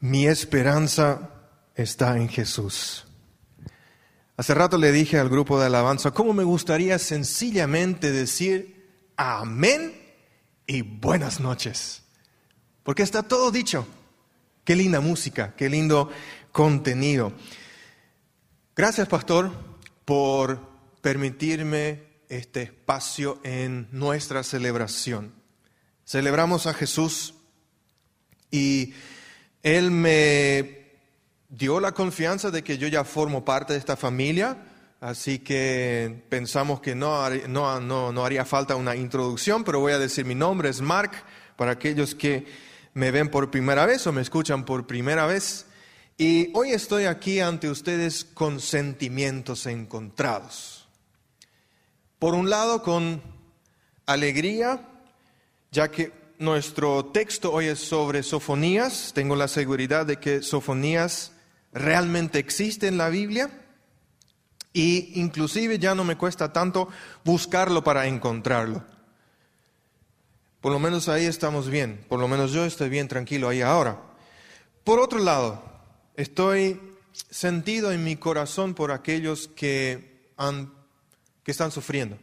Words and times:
Mi 0.00 0.26
esperanza 0.26 1.30
está 1.74 2.16
en 2.16 2.28
Jesús. 2.28 3.06
Hace 4.36 4.54
rato 4.54 4.78
le 4.78 4.92
dije 4.92 5.18
al 5.18 5.28
grupo 5.28 5.60
de 5.60 5.66
alabanza, 5.66 6.12
¿cómo 6.12 6.32
me 6.32 6.42
gustaría 6.42 6.98
sencillamente 6.98 8.10
decir 8.10 9.12
amén 9.16 9.94
y 10.66 10.80
buenas 10.80 11.40
noches? 11.40 12.02
Porque 12.82 13.02
está 13.02 13.22
todo 13.22 13.50
dicho. 13.50 13.86
Qué 14.64 14.74
linda 14.74 15.00
música, 15.00 15.54
qué 15.54 15.68
lindo 15.68 16.10
contenido. 16.50 17.34
Gracias, 18.74 19.06
pastor, 19.06 19.52
por 20.06 20.60
permitirme 21.02 22.04
este 22.30 22.62
espacio 22.62 23.38
en 23.42 23.88
nuestra 23.92 24.44
celebración. 24.44 25.34
Celebramos 26.06 26.66
a 26.66 26.72
Jesús 26.72 27.34
y 28.50 28.94
Él 29.62 29.90
me 29.90 30.80
dio 31.48 31.80
la 31.80 31.92
confianza 31.92 32.50
de 32.50 32.62
que 32.62 32.78
yo 32.78 32.88
ya 32.88 33.04
formo 33.04 33.44
parte 33.44 33.74
de 33.74 33.78
esta 33.78 33.96
familia, 33.96 34.56
así 35.00 35.40
que 35.40 36.24
pensamos 36.28 36.80
que 36.80 36.94
no, 36.94 37.28
no, 37.48 38.12
no, 38.12 38.24
haría 38.24 38.44
falta 38.44 38.76
una 38.76 38.96
introducción, 38.96 39.64
pero 39.64 39.80
voy 39.80 39.92
a 39.92 39.98
decir 39.98 40.24
mi 40.24 40.34
nombre 40.34 40.68
es 40.68 40.80
Mark, 40.80 41.10
para 41.56 41.72
aquellos 41.72 42.14
que 42.14 42.46
me 42.94 43.10
ven 43.10 43.28
por 43.28 43.50
primera 43.50 43.84
vez 43.84 44.06
o 44.06 44.12
me 44.12 44.22
escuchan 44.22 44.64
por 44.64 44.86
primera 44.86 45.26
vez. 45.26 45.66
Y 46.16 46.50
hoy 46.54 46.70
estoy 46.70 47.04
aquí 47.04 47.40
ante 47.40 47.68
ustedes 47.68 48.24
con 48.24 48.60
sentimientos 48.60 49.66
encontrados. 49.66 50.88
Por 52.18 52.34
un 52.34 52.50
lado, 52.50 52.82
con 52.82 53.22
alegría, 54.06 54.86
ya 55.70 55.90
que 55.90 56.19
nuestro 56.40 57.04
texto 57.04 57.52
hoy 57.52 57.66
es 57.66 57.78
sobre 57.78 58.22
Sofonías. 58.22 59.12
Tengo 59.14 59.36
la 59.36 59.46
seguridad 59.46 60.06
de 60.06 60.16
que 60.16 60.42
Sofonías 60.42 61.32
realmente 61.70 62.38
existe 62.38 62.88
en 62.88 62.96
la 62.96 63.10
Biblia 63.10 63.50
y 64.72 65.20
inclusive 65.20 65.78
ya 65.78 65.94
no 65.94 66.02
me 66.02 66.16
cuesta 66.16 66.50
tanto 66.50 66.88
buscarlo 67.24 67.84
para 67.84 68.06
encontrarlo. 68.06 68.82
Por 70.62 70.72
lo 70.72 70.78
menos 70.78 71.10
ahí 71.10 71.26
estamos 71.26 71.68
bien, 71.68 72.06
por 72.08 72.18
lo 72.18 72.26
menos 72.26 72.52
yo 72.52 72.64
estoy 72.64 72.88
bien 72.88 73.06
tranquilo 73.06 73.50
ahí 73.50 73.60
ahora. 73.60 74.00
Por 74.82 74.98
otro 74.98 75.18
lado, 75.18 75.62
estoy 76.16 76.80
sentido 77.12 77.92
en 77.92 78.02
mi 78.02 78.16
corazón 78.16 78.72
por 78.72 78.92
aquellos 78.92 79.48
que, 79.48 80.32
que 81.42 81.50
están 81.50 81.70
sufriendo, 81.70 82.16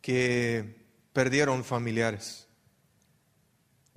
que 0.00 0.84
perdieron 1.12 1.62
familiares, 1.62 2.47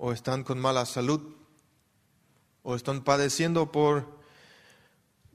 o 0.04 0.12
están 0.12 0.42
con 0.42 0.58
mala 0.58 0.84
salud, 0.84 1.20
o 2.64 2.74
están 2.74 3.04
padeciendo 3.04 3.70
por, 3.70 4.18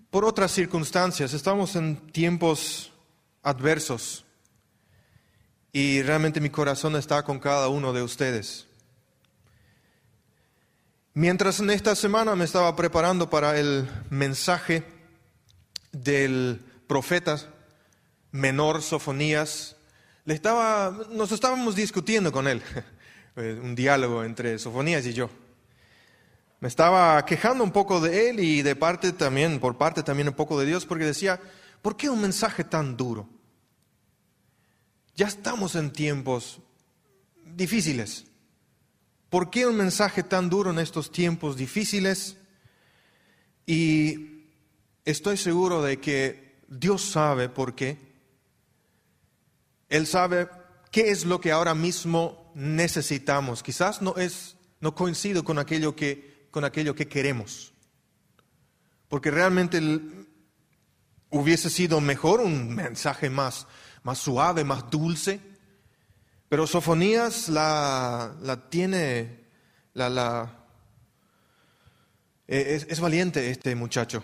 por 0.09 0.25
otras 0.25 0.51
circunstancias. 0.51 1.33
Estamos 1.33 1.77
en 1.77 1.95
tiempos 2.11 2.91
adversos 3.43 4.25
y 5.71 6.01
realmente 6.01 6.41
mi 6.41 6.49
corazón 6.49 6.97
está 6.97 7.23
con 7.23 7.39
cada 7.39 7.69
uno 7.69 7.93
de 7.93 8.03
ustedes. 8.03 8.67
Mientras 11.13 11.61
en 11.61 11.69
esta 11.69 11.95
semana 11.95 12.35
me 12.35 12.43
estaba 12.43 12.75
preparando 12.75 13.29
para 13.29 13.57
el 13.57 13.89
mensaje 14.09 14.83
del 15.93 16.59
profeta 16.87 17.39
menor 18.31 18.81
Sofonías, 18.81 19.77
le 20.25 20.33
estaba, 20.33 21.07
nos 21.09 21.31
estábamos 21.31 21.73
discutiendo 21.73 22.33
con 22.33 22.49
él, 22.49 22.61
un 23.37 23.75
diálogo 23.75 24.23
entre 24.23 24.57
Sofonías 24.57 25.05
y 25.05 25.13
yo. 25.13 25.29
Me 26.59 26.67
estaba 26.67 27.23
quejando 27.25 27.63
un 27.63 27.71
poco 27.71 28.01
de 28.01 28.29
él 28.29 28.39
y 28.39 28.63
de 28.63 28.75
parte 28.75 29.11
también, 29.11 29.59
por 29.59 29.77
parte 29.77 30.01
también 30.01 30.27
un 30.27 30.33
poco 30.33 30.59
de 30.59 30.65
Dios, 30.65 30.85
porque 30.85 31.05
decía, 31.05 31.39
¿por 31.83 31.95
qué 31.95 32.09
un 32.09 32.19
mensaje 32.19 32.63
tan 32.63 32.97
duro? 32.97 33.29
Ya 35.15 35.27
estamos 35.27 35.75
en 35.75 35.91
tiempos 35.91 36.59
difíciles. 37.45 38.25
¿Por 39.29 39.49
qué 39.49 39.67
un 39.67 39.75
mensaje 39.75 40.23
tan 40.23 40.49
duro 40.49 40.71
en 40.71 40.79
estos 40.79 41.11
tiempos 41.11 41.57
difíciles? 41.57 42.37
Y 43.65 44.45
estoy 45.05 45.37
seguro 45.37 45.83
de 45.83 45.99
que 45.99 46.55
Dios 46.67 47.03
sabe 47.03 47.49
por 47.49 47.75
qué. 47.75 47.97
Él 49.89 50.07
sabe 50.07 50.47
qué 50.91 51.11
es 51.11 51.25
lo 51.25 51.39
que 51.39 51.51
ahora 51.51 51.75
mismo 51.75 52.46
necesitamos. 52.57 53.61
Quizás 53.61 54.01
no 54.01 54.15
es 54.15 54.55
no 54.79 54.95
coincido 54.95 55.43
con 55.43 55.59
aquello 55.59 55.95
que 55.95 56.47
con 56.49 56.65
aquello 56.65 56.95
que 56.95 57.07
queremos. 57.07 57.71
Porque 59.07 59.29
realmente 59.29 59.79
hubiese 61.29 61.69
sido 61.69 62.01
mejor 62.01 62.39
un 62.39 62.73
mensaje 62.73 63.29
más 63.29 63.67
más 64.01 64.17
suave, 64.17 64.63
más 64.63 64.89
dulce. 64.89 65.39
Pero 66.49 66.65
Sofonías 66.65 67.49
la, 67.49 68.35
la 68.41 68.69
tiene, 68.69 69.43
la, 69.93 70.65
e, 72.47 72.75
es, 72.75 72.87
es 72.89 72.99
valiente 73.01 73.51
este 73.51 73.75
muchacho. 73.75 74.23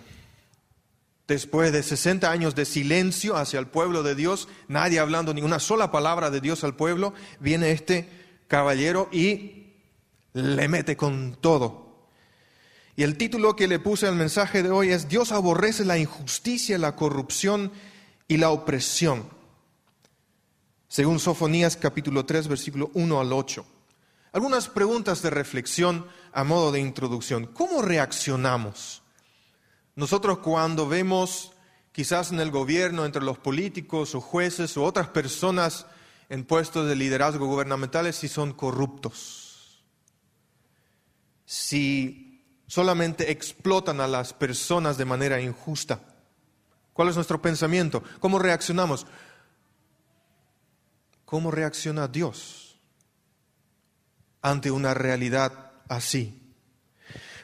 Después 1.27 1.71
de 1.71 1.83
60 1.83 2.31
años 2.31 2.55
de 2.55 2.65
silencio 2.65 3.35
hacia 3.35 3.59
el 3.59 3.67
pueblo 3.67 4.03
de 4.03 4.15
Dios, 4.15 4.47
nadie 4.69 4.99
hablando 4.99 5.33
ni 5.33 5.41
una 5.41 5.59
sola 5.59 5.91
palabra 5.91 6.31
de 6.31 6.39
Dios 6.41 6.63
al 6.63 6.75
pueblo, 6.75 7.13
viene 7.39 7.71
este 7.71 8.22
caballero 8.53 9.09
y 9.11 9.73
le 10.33 10.67
mete 10.67 10.95
con 10.95 11.35
todo. 11.41 12.05
Y 12.95 13.01
el 13.01 13.17
título 13.17 13.55
que 13.55 13.67
le 13.67 13.79
puse 13.79 14.05
al 14.05 14.15
mensaje 14.15 14.61
de 14.61 14.69
hoy 14.69 14.91
es 14.91 15.09
Dios 15.09 15.31
aborrece 15.31 15.83
la 15.85 15.97
injusticia, 15.97 16.77
la 16.77 16.95
corrupción 16.95 17.71
y 18.27 18.37
la 18.37 18.51
opresión 18.51 19.27
según 20.87 21.19
Sofonías 21.19 21.75
capítulo 21.77 22.27
3, 22.27 22.47
versículo 22.47 22.91
1 22.93 23.19
al 23.19 23.33
8. 23.33 23.65
Algunas 24.33 24.67
preguntas 24.67 25.23
de 25.23 25.31
reflexión 25.31 26.05
a 26.31 26.43
modo 26.43 26.71
de 26.71 26.79
introducción. 26.79 27.47
¿Cómo 27.47 27.81
reaccionamos 27.81 29.01
nosotros 29.95 30.37
cuando 30.37 30.87
vemos 30.87 31.53
quizás 31.91 32.31
en 32.31 32.39
el 32.39 32.51
gobierno, 32.51 33.03
entre 33.03 33.23
los 33.23 33.39
políticos 33.39 34.13
o 34.13 34.21
jueces 34.21 34.77
o 34.77 34.83
otras 34.83 35.07
personas 35.07 35.87
en 36.33 36.45
puestos 36.45 36.87
de 36.87 36.95
liderazgo 36.95 37.45
gubernamentales 37.45 38.15
si 38.15 38.27
son 38.27 38.53
corruptos? 38.53 39.83
Si 41.45 42.43
solamente 42.65 43.31
explotan 43.31 44.01
a 44.01 44.07
las 44.07 44.33
personas 44.33 44.97
de 44.97 45.05
manera 45.05 45.39
injusta. 45.39 45.99
¿Cuál 46.91 47.09
es 47.09 47.15
nuestro 47.15 47.39
pensamiento? 47.39 48.01
¿Cómo 48.19 48.39
reaccionamos? 48.39 49.05
¿Cómo 51.23 51.51
reacciona 51.51 52.07
Dios 52.07 52.79
ante 54.41 54.71
una 54.71 54.95
realidad 54.95 55.73
así? 55.87 56.51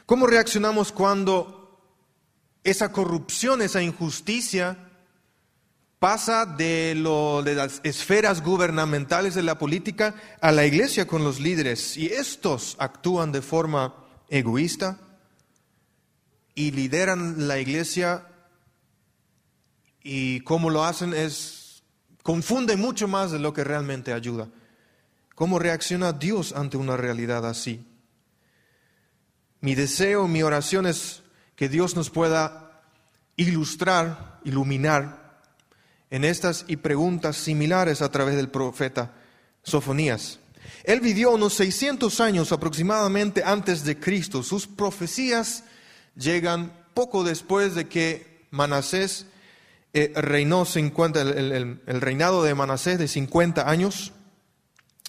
¿Cómo 0.04 0.26
reaccionamos 0.26 0.90
cuando 0.90 1.80
esa 2.64 2.90
corrupción, 2.90 3.62
esa 3.62 3.82
injusticia 3.82 4.89
pasa 6.00 6.46
de, 6.46 6.94
las 6.96 7.80
esferas 7.84 8.42
gubernamentales 8.42 9.34
de 9.34 9.42
la 9.42 9.58
política 9.58 10.14
a 10.40 10.50
la 10.50 10.64
iglesia 10.64 11.06
con 11.06 11.22
los 11.22 11.38
líderes 11.38 11.96
y 11.98 12.06
estos 12.06 12.74
actúan 12.78 13.32
de 13.32 13.42
forma 13.42 13.94
egoísta 14.30 14.98
y 16.54 16.70
lideran 16.70 17.46
la 17.46 17.58
iglesia 17.58 18.26
y 20.02 20.40
cómo 20.40 20.70
lo 20.70 20.84
hacen 20.84 21.12
es 21.12 21.82
confunde 22.22 22.76
mucho 22.76 23.06
más 23.06 23.30
de 23.30 23.38
lo 23.38 23.52
que 23.52 23.62
realmente 23.62 24.14
ayuda. 24.14 24.48
¿Cómo 25.34 25.58
reacciona 25.58 26.14
Dios 26.14 26.54
ante 26.54 26.78
una 26.78 26.96
realidad 26.96 27.46
así? 27.46 27.86
Mi 29.60 29.74
deseo, 29.74 30.26
mi 30.28 30.42
oración 30.42 30.86
es 30.86 31.22
que 31.56 31.68
Dios 31.68 31.94
nos 31.94 32.08
pueda 32.08 32.82
ilustrar, 33.36 34.40
iluminar 34.44 35.19
en 36.10 36.24
estas 36.24 36.64
y 36.68 36.76
preguntas 36.76 37.36
similares 37.36 38.02
a 38.02 38.10
través 38.10 38.36
del 38.36 38.48
profeta 38.48 39.12
Sofonías. 39.62 40.40
Él 40.84 41.00
vivió 41.00 41.32
unos 41.32 41.54
600 41.54 42.20
años 42.20 42.52
aproximadamente 42.52 43.42
antes 43.44 43.84
de 43.84 43.98
Cristo. 43.98 44.42
Sus 44.42 44.66
profecías 44.66 45.64
llegan 46.16 46.72
poco 46.94 47.24
después 47.24 47.74
de 47.74 47.88
que 47.88 48.46
Manasés 48.50 49.26
eh, 49.92 50.12
reinó 50.16 50.64
50, 50.64 51.20
el, 51.20 51.80
el, 51.86 52.00
reinado 52.00 52.42
de 52.42 52.54
Manasés 52.54 52.98
de 52.98 53.08
50 53.08 53.68
años 53.68 54.12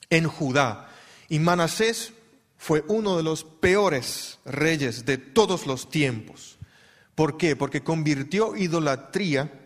en 0.09 0.27
Judá. 0.27 0.89
Y 1.29 1.39
Manasés 1.39 2.13
fue 2.57 2.83
uno 2.87 3.17
de 3.17 3.23
los 3.23 3.43
peores 3.43 4.39
reyes 4.45 5.05
de 5.05 5.17
todos 5.17 5.65
los 5.65 5.89
tiempos. 5.89 6.57
¿Por 7.15 7.37
qué? 7.37 7.55
Porque 7.55 7.83
convirtió 7.83 8.55
idolatría 8.55 9.60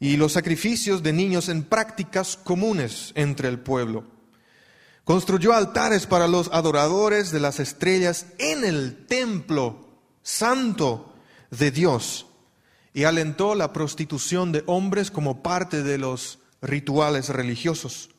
y 0.00 0.16
los 0.16 0.32
sacrificios 0.32 1.02
de 1.02 1.12
niños 1.12 1.50
en 1.50 1.62
prácticas 1.62 2.38
comunes 2.42 3.12
entre 3.14 3.48
el 3.48 3.60
pueblo. 3.60 4.04
Construyó 5.04 5.52
altares 5.52 6.06
para 6.06 6.26
los 6.26 6.48
adoradores 6.52 7.30
de 7.30 7.40
las 7.40 7.60
estrellas 7.60 8.26
en 8.38 8.64
el 8.64 9.06
templo 9.06 9.90
santo 10.22 11.14
de 11.50 11.70
Dios 11.70 12.26
y 12.94 13.04
alentó 13.04 13.54
la 13.54 13.72
prostitución 13.72 14.52
de 14.52 14.64
hombres 14.66 15.10
como 15.10 15.42
parte 15.42 15.82
de 15.82 15.98
los 15.98 16.38
rituales 16.62 17.28
religiosos. 17.28 18.10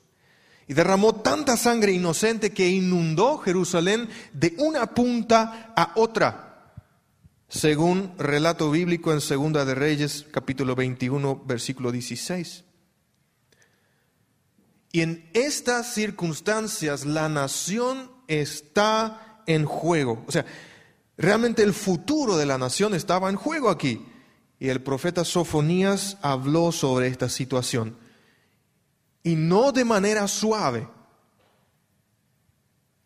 Y 0.67 0.73
derramó 0.73 1.15
tanta 1.15 1.57
sangre 1.57 1.91
inocente 1.91 2.51
que 2.51 2.69
inundó 2.69 3.39
Jerusalén 3.39 4.07
de 4.33 4.53
una 4.59 4.93
punta 4.93 5.73
a 5.75 5.93
otra, 5.95 6.50
según 7.51 8.13
relato 8.17 8.71
bíblico 8.71 9.11
en 9.11 9.19
Segunda 9.19 9.65
de 9.65 9.75
Reyes, 9.75 10.25
capítulo 10.31 10.73
21, 10.73 11.43
versículo 11.45 11.91
16. 11.91 12.63
Y 14.93 15.01
en 15.01 15.29
estas 15.33 15.93
circunstancias 15.93 17.05
la 17.05 17.27
nación 17.27 18.09
está 18.29 19.43
en 19.47 19.65
juego. 19.65 20.23
O 20.27 20.31
sea, 20.31 20.45
realmente 21.17 21.61
el 21.61 21.73
futuro 21.73 22.37
de 22.37 22.45
la 22.45 22.57
nación 22.57 22.95
estaba 22.95 23.29
en 23.29 23.35
juego 23.35 23.69
aquí. 23.69 24.05
Y 24.57 24.69
el 24.69 24.81
profeta 24.81 25.25
Sofonías 25.25 26.17
habló 26.21 26.71
sobre 26.71 27.07
esta 27.07 27.27
situación. 27.27 27.97
Y 29.23 29.35
no 29.35 29.73
de 29.73 29.83
manera 29.83 30.29
suave, 30.29 30.87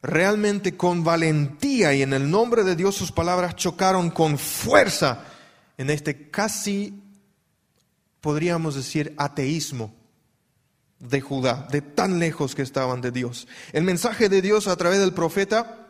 realmente 0.06 0.78
con 0.78 1.04
valentía 1.04 1.94
y 1.94 2.02
en 2.04 2.14
el 2.14 2.30
nombre 2.30 2.64
de 2.64 2.76
Dios 2.76 2.96
sus 2.96 3.12
palabras 3.12 3.56
chocaron 3.56 4.12
con 4.12 4.38
fuerza 4.38 5.26
en 5.78 5.90
este 5.90 6.30
casi, 6.30 7.02
podríamos 8.22 8.76
decir, 8.76 9.14
ateísmo 9.18 9.94
de 11.00 11.22
Judá, 11.22 11.68
de 11.72 11.82
tan 11.82 12.20
lejos 12.20 12.56
que 12.56 12.62
estaban 12.62 13.02
de 13.02 13.12
Dios. 13.12 13.48
El 13.74 13.84
mensaje 13.84 14.30
de 14.30 14.42
Dios 14.42 14.68
a 14.68 14.76
través 14.76 15.00
del 15.00 15.14
profeta 15.14 15.90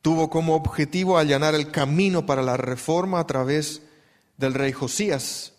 tuvo 0.00 0.30
como 0.30 0.54
objetivo 0.54 1.18
allanar 1.18 1.54
el 1.54 1.70
camino 1.70 2.26
para 2.26 2.42
la 2.42 2.56
reforma 2.56 3.18
a 3.18 3.26
través 3.26 3.82
del 4.36 4.54
rey 4.54 4.72
Josías. 4.72 5.52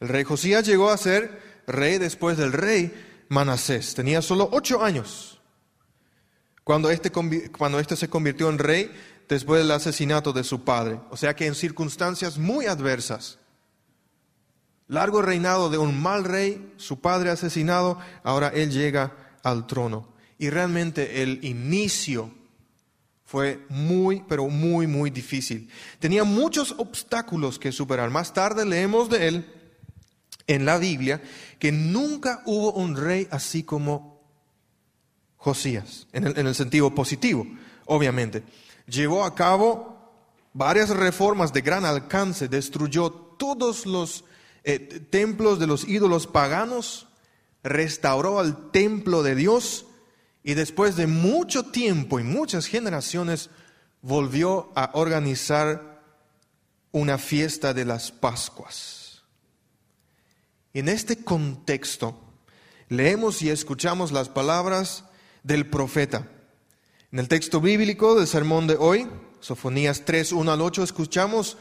El 0.00 0.08
rey 0.08 0.24
Josías 0.24 0.66
llegó 0.66 0.90
a 0.90 0.98
ser 0.98 1.62
rey 1.68 1.98
después 1.98 2.36
del 2.36 2.52
rey 2.52 2.92
Manasés. 3.28 3.94
Tenía 3.94 4.20
solo 4.20 4.48
ocho 4.52 4.82
años 4.82 5.38
cuando 6.64 6.90
este, 6.90 7.10
cuando 7.10 7.78
este 7.78 7.96
se 7.96 8.08
convirtió 8.08 8.48
en 8.48 8.58
rey 8.58 8.90
después 9.28 9.60
del 9.60 9.70
asesinato 9.70 10.32
de 10.32 10.44
su 10.44 10.64
padre. 10.64 11.00
O 11.10 11.16
sea 11.16 11.34
que 11.34 11.46
en 11.46 11.54
circunstancias 11.54 12.38
muy 12.38 12.66
adversas 12.66 13.38
largo 14.92 15.22
reinado 15.22 15.70
de 15.70 15.78
un 15.78 16.00
mal 16.00 16.22
rey, 16.22 16.74
su 16.76 17.00
padre 17.00 17.30
asesinado, 17.30 17.98
ahora 18.22 18.48
él 18.48 18.70
llega 18.70 19.16
al 19.42 19.66
trono. 19.66 20.12
Y 20.38 20.50
realmente 20.50 21.22
el 21.22 21.42
inicio 21.44 22.30
fue 23.24 23.64
muy, 23.70 24.22
pero 24.28 24.48
muy, 24.48 24.86
muy 24.86 25.08
difícil. 25.08 25.70
Tenía 25.98 26.24
muchos 26.24 26.74
obstáculos 26.76 27.58
que 27.58 27.72
superar. 27.72 28.10
Más 28.10 28.34
tarde 28.34 28.66
leemos 28.66 29.08
de 29.08 29.28
él 29.28 29.52
en 30.46 30.66
la 30.66 30.76
Biblia 30.76 31.22
que 31.58 31.72
nunca 31.72 32.42
hubo 32.44 32.74
un 32.74 32.94
rey 32.94 33.26
así 33.30 33.62
como 33.62 34.11
Josías, 35.42 36.06
en 36.12 36.24
el, 36.28 36.38
en 36.38 36.46
el 36.46 36.54
sentido 36.54 36.94
positivo, 36.94 37.44
obviamente. 37.86 38.44
Llevó 38.86 39.24
a 39.24 39.34
cabo 39.34 39.98
varias 40.52 40.90
reformas 40.90 41.52
de 41.52 41.62
gran 41.62 41.84
alcance, 41.84 42.46
destruyó 42.46 43.10
todos 43.10 43.84
los 43.84 44.24
eh, 44.62 44.78
templos 45.10 45.58
de 45.58 45.66
los 45.66 45.82
ídolos 45.88 46.28
paganos, 46.28 47.08
restauró 47.64 48.38
al 48.38 48.70
templo 48.70 49.24
de 49.24 49.34
Dios 49.34 49.86
y 50.44 50.54
después 50.54 50.94
de 50.94 51.08
mucho 51.08 51.64
tiempo 51.72 52.20
y 52.20 52.22
muchas 52.22 52.66
generaciones 52.66 53.50
volvió 54.00 54.70
a 54.76 54.92
organizar 54.94 56.04
una 56.92 57.18
fiesta 57.18 57.74
de 57.74 57.84
las 57.84 58.12
Pascuas. 58.12 59.22
En 60.72 60.88
este 60.88 61.16
contexto 61.24 62.16
leemos 62.88 63.42
y 63.42 63.50
escuchamos 63.50 64.12
las 64.12 64.28
palabras 64.28 65.04
del 65.42 65.66
profeta. 65.66 66.28
En 67.10 67.18
el 67.18 67.28
texto 67.28 67.60
bíblico 67.60 68.14
del 68.14 68.26
sermón 68.26 68.66
de 68.66 68.76
hoy, 68.76 69.08
Sofonías 69.40 70.04
3, 70.04 70.32
1 70.32 70.52
al 70.52 70.60
8, 70.60 70.82
escuchamos 70.82 71.58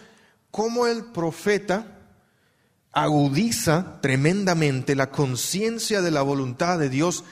cómo 0.51 0.87
el 0.87 1.05
profeta 1.05 1.99
agudiza 2.91 3.99
tremendamente 4.01 4.95
la 4.95 5.11
conciencia 5.11 6.01
de 6.01 6.11
la 6.11 6.21
voluntad 6.21 6.77
de 6.77 6.89
Dios, 6.89 7.23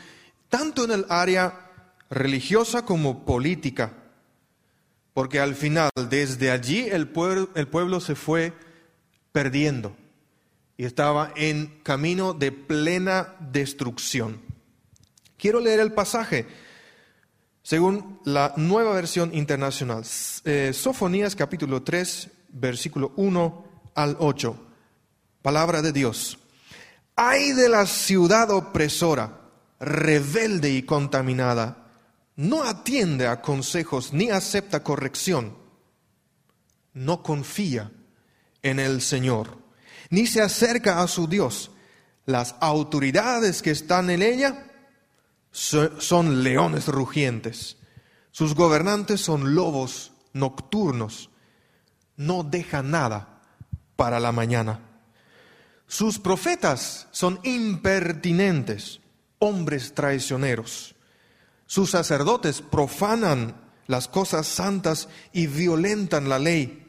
tanto 0.50 0.86
en 0.86 0.92
el 0.92 1.06
área 1.10 1.72
religiosa 2.10 2.86
como 2.86 3.25
política. 3.25 3.94
Porque 5.13 5.40
al 5.40 5.56
final, 5.56 5.90
desde 6.10 6.51
allí, 6.51 6.88
el 6.90 7.07
pueblo, 7.07 7.50
el 7.56 7.68
pueblo 7.68 8.00
se 8.00 8.16
fue 8.16 8.54
perdiendo 9.31 9.96
y 10.78 10.86
estaba 10.86 11.31
en 11.36 11.80
camino 11.84 12.34
de 12.34 12.51
plena 12.51 13.36
destrucción. 13.40 14.42
Quiero 15.39 15.62
leer 15.62 15.80
el 15.80 15.94
pasaje 15.94 16.45
según 17.63 18.19
la 18.25 18.53
nueva 18.57 18.94
versión 18.94 19.33
internacional. 19.33 20.03
Eh, 20.44 20.71
Sofonías 20.74 21.33
capítulo 21.33 21.81
3, 21.81 22.27
versículo 22.50 23.13
1 23.15 23.65
al 23.95 24.18
8. 24.19 24.68
Palabra 25.41 25.81
de 25.81 25.94
Dios. 25.94 26.38
Ay 27.15 27.53
de 27.53 27.69
la 27.69 27.86
ciudad 27.86 28.51
opresora, 28.51 29.39
rebelde 29.80 30.71
y 30.71 30.83
contaminada, 30.83 31.88
no 32.36 32.63
atiende 32.63 33.25
a 33.25 33.41
consejos 33.41 34.12
ni 34.12 34.30
acepta 34.31 34.83
corrección, 34.83 35.57
no 36.94 37.24
confía 37.24 37.91
en 38.62 38.80
el 38.80 39.01
Señor, 39.01 39.57
ni 40.09 40.27
se 40.27 40.41
acerca 40.41 41.01
a 41.01 41.07
su 41.07 41.27
Dios. 41.27 41.71
Las 42.25 42.56
autoridades 42.59 43.62
que 43.62 43.71
están 43.71 44.09
en 44.09 44.21
ella 44.21 44.65
son 45.51 46.44
leones 46.44 46.88
rugientes, 46.88 47.78
sus 48.31 48.56
gobernantes 48.56 49.22
son 49.22 49.56
lobos 49.56 50.12
nocturnos, 50.34 51.30
no 52.16 52.44
deja 52.44 52.84
nada 52.84 53.42
para 53.96 54.19
la 54.19 54.31
mañana. 54.31 54.81
Sus 55.88 56.19
profetas 56.19 57.07
son 57.12 57.40
impertinentes, 57.44 59.00
hombres 59.40 59.94
traicioneros. 59.96 60.96
Sus 61.66 61.92
sacerdotes 61.92 62.62
profanan 62.62 63.56
las 63.88 64.07
cosas 64.07 64.46
santas 64.46 65.10
y 65.34 65.48
violentan 65.48 66.30
la 66.30 66.38
ley. 66.38 66.86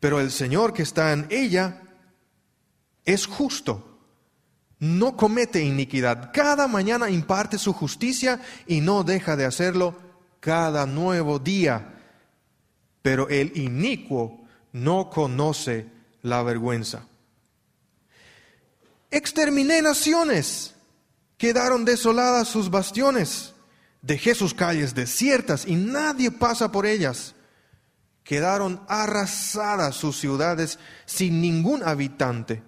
Pero 0.00 0.18
el 0.18 0.32
Señor 0.32 0.72
que 0.72 0.82
está 0.82 1.12
en 1.12 1.28
ella 1.30 1.82
es 3.04 3.26
justo, 3.26 3.89
no 4.80 5.14
comete 5.16 5.62
iniquidad. 5.62 6.32
Cada 6.32 6.66
mañana 6.66 7.10
imparte 7.10 7.58
su 7.58 7.72
justicia 7.72 8.40
y 8.66 8.80
no 8.80 9.04
deja 9.04 9.36
de 9.36 9.44
hacerlo 9.44 9.94
cada 10.40 10.86
nuevo 10.86 11.38
día. 11.38 11.94
Pero 13.02 13.28
el 13.28 13.56
inicuo 13.56 14.40
no 14.72 15.10
conoce 15.10 15.86
la 16.22 16.42
vergüenza. 16.42 17.04
Exterminé 19.10 19.82
naciones, 19.82 20.74
quedaron 21.36 21.84
desoladas 21.84 22.48
sus 22.48 22.70
bastiones, 22.70 23.52
dejé 24.00 24.34
sus 24.34 24.54
calles 24.54 24.94
desiertas 24.94 25.66
y 25.66 25.74
nadie 25.74 26.30
pasa 26.30 26.72
por 26.72 26.86
ellas. 26.86 27.34
Quedaron 28.24 28.80
arrasadas 28.88 29.96
sus 29.96 30.18
ciudades 30.18 30.78
sin 31.04 31.42
ningún 31.42 31.82
habitante. 31.82 32.62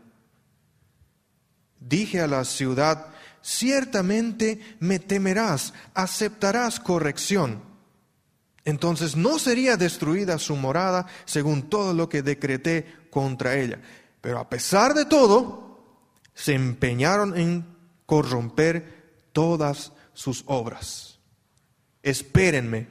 Dije 1.89 2.21
a 2.21 2.27
la 2.27 2.45
ciudad, 2.45 3.09
ciertamente 3.43 4.77
me 4.81 4.99
temerás, 4.99 5.75
aceptarás 5.95 6.81
corrección. 6.81 7.63
Entonces 8.65 9.17
no 9.17 9.39
sería 9.39 9.77
destruida 9.77 10.39
su 10.39 10.57
morada 10.57 11.07
según 11.25 11.69
todo 11.69 11.93
lo 11.95 12.09
que 12.09 12.23
decreté 12.23 12.87
contra 13.11 13.57
ella. 13.57 13.81
Pero 14.21 14.39
a 14.39 14.49
pesar 14.49 14.95
de 14.95 15.05
todo, 15.05 15.83
se 16.35 16.55
empeñaron 16.55 17.37
en 17.37 17.67
corromper 18.07 19.27
todas 19.33 19.93
sus 20.13 20.45
obras. 20.47 21.19
Espérenme, 22.03 22.89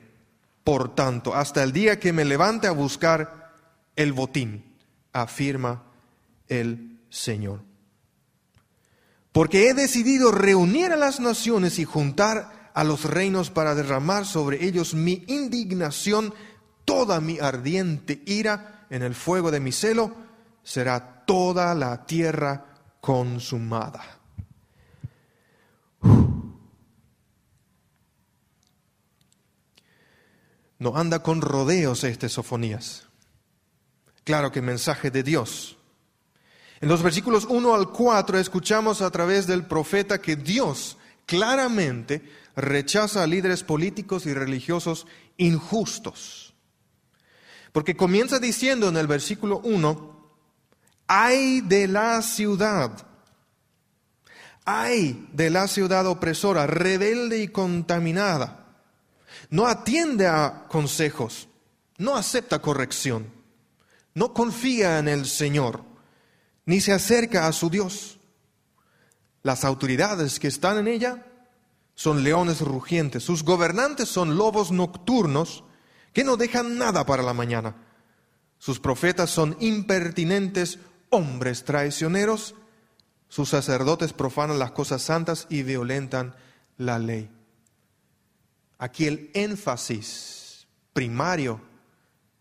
por 0.63 0.93
tanto, 0.93 1.33
hasta 1.33 1.63
el 1.63 1.71
día 1.71 1.99
que 1.99 2.13
me 2.13 2.25
levante 2.25 2.67
a 2.67 2.71
buscar 2.71 3.53
el 3.95 4.13
botín, 4.13 4.77
afirma 5.13 5.83
el 6.47 6.99
Señor 7.09 7.70
porque 9.31 9.69
he 9.69 9.73
decidido 9.73 10.31
reunir 10.31 10.91
a 10.91 10.97
las 10.97 11.19
naciones 11.19 11.79
y 11.79 11.85
juntar 11.85 12.71
a 12.73 12.83
los 12.83 13.05
reinos 13.05 13.49
para 13.49 13.75
derramar 13.75 14.25
sobre 14.25 14.65
ellos 14.65 14.93
mi 14.93 15.23
indignación, 15.27 16.33
toda 16.85 17.21
mi 17.21 17.39
ardiente 17.39 18.21
ira 18.25 18.85
en 18.89 19.03
el 19.03 19.15
fuego 19.15 19.51
de 19.51 19.59
mi 19.59 19.71
celo, 19.71 20.13
será 20.63 21.23
toda 21.25 21.73
la 21.75 22.05
tierra 22.05 22.65
consumada. 22.99 24.19
No 30.79 30.97
anda 30.97 31.21
con 31.21 31.41
rodeos 31.41 32.03
este 32.03 32.27
Sofonías. 32.27 33.07
Claro 34.23 34.51
que 34.51 34.61
mensaje 34.61 35.11
de 35.11 35.23
Dios 35.23 35.77
en 36.81 36.89
los 36.89 37.03
versículos 37.03 37.45
1 37.47 37.75
al 37.75 37.89
4 37.89 38.39
escuchamos 38.39 39.03
a 39.03 39.11
través 39.11 39.45
del 39.45 39.65
profeta 39.65 40.19
que 40.19 40.35
Dios 40.35 40.97
claramente 41.27 42.23
rechaza 42.55 43.21
a 43.21 43.27
líderes 43.27 43.61
políticos 43.61 44.25
y 44.25 44.33
religiosos 44.33 45.05
injustos. 45.37 46.55
Porque 47.71 47.95
comienza 47.95 48.39
diciendo 48.39 48.89
en 48.89 48.97
el 48.97 49.05
versículo 49.05 49.59
1, 49.63 50.31
ay 51.05 51.61
de 51.61 51.87
la 51.87 52.19
ciudad, 52.23 53.05
ay 54.65 55.29
de 55.33 55.51
la 55.51 55.67
ciudad 55.67 56.07
opresora, 56.07 56.65
rebelde 56.65 57.43
y 57.43 57.49
contaminada. 57.49 58.75
No 59.51 59.67
atiende 59.67 60.25
a 60.25 60.65
consejos, 60.67 61.47
no 61.99 62.15
acepta 62.15 62.59
corrección, 62.59 63.31
no 64.15 64.33
confía 64.33 64.97
en 64.97 65.07
el 65.07 65.27
Señor 65.27 65.90
ni 66.71 66.79
se 66.79 66.93
acerca 66.93 67.47
a 67.47 67.51
su 67.51 67.69
Dios. 67.69 68.17
Las 69.43 69.65
autoridades 69.65 70.39
que 70.39 70.47
están 70.47 70.77
en 70.77 70.87
ella 70.87 71.25
son 71.95 72.23
leones 72.23 72.61
rugientes, 72.61 73.23
sus 73.23 73.43
gobernantes 73.43 74.07
son 74.07 74.37
lobos 74.37 74.71
nocturnos 74.71 75.65
que 76.13 76.23
no 76.23 76.37
dejan 76.37 76.77
nada 76.77 77.05
para 77.05 77.23
la 77.23 77.33
mañana. 77.33 77.75
Sus 78.57 78.79
profetas 78.79 79.29
son 79.29 79.57
impertinentes 79.59 80.79
hombres 81.09 81.65
traicioneros, 81.65 82.55
sus 83.27 83.49
sacerdotes 83.49 84.13
profanan 84.13 84.57
las 84.57 84.71
cosas 84.71 85.01
santas 85.01 85.47
y 85.49 85.63
violentan 85.63 86.35
la 86.77 86.99
ley. 86.99 87.29
Aquí 88.77 89.07
el 89.07 89.29
énfasis 89.33 90.67
primario 90.93 91.59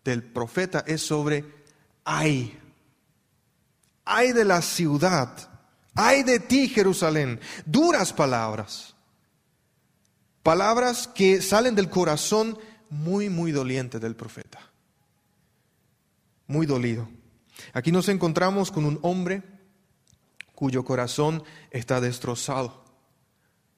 del 0.05 0.23
profeta 0.23 0.85
es 0.87 1.01
sobre 1.01 1.43
ay, 2.05 2.60
ay 4.11 4.33
de 4.33 4.43
la 4.43 4.61
ciudad, 4.61 5.29
ay 5.95 6.23
de 6.23 6.39
ti 6.39 6.67
Jerusalén, 6.67 7.39
duras 7.65 8.11
palabras, 8.11 8.93
palabras 10.43 11.07
que 11.07 11.41
salen 11.41 11.75
del 11.75 11.89
corazón 11.89 12.59
muy, 12.89 13.29
muy 13.29 13.53
doliente 13.53 13.99
del 13.99 14.17
profeta, 14.17 14.59
muy 16.45 16.65
dolido. 16.65 17.07
Aquí 17.73 17.91
nos 17.93 18.09
encontramos 18.09 18.69
con 18.69 18.83
un 18.85 18.99
hombre 19.01 19.43
cuyo 20.55 20.83
corazón 20.83 21.43
está 21.69 22.01
destrozado, 22.01 22.83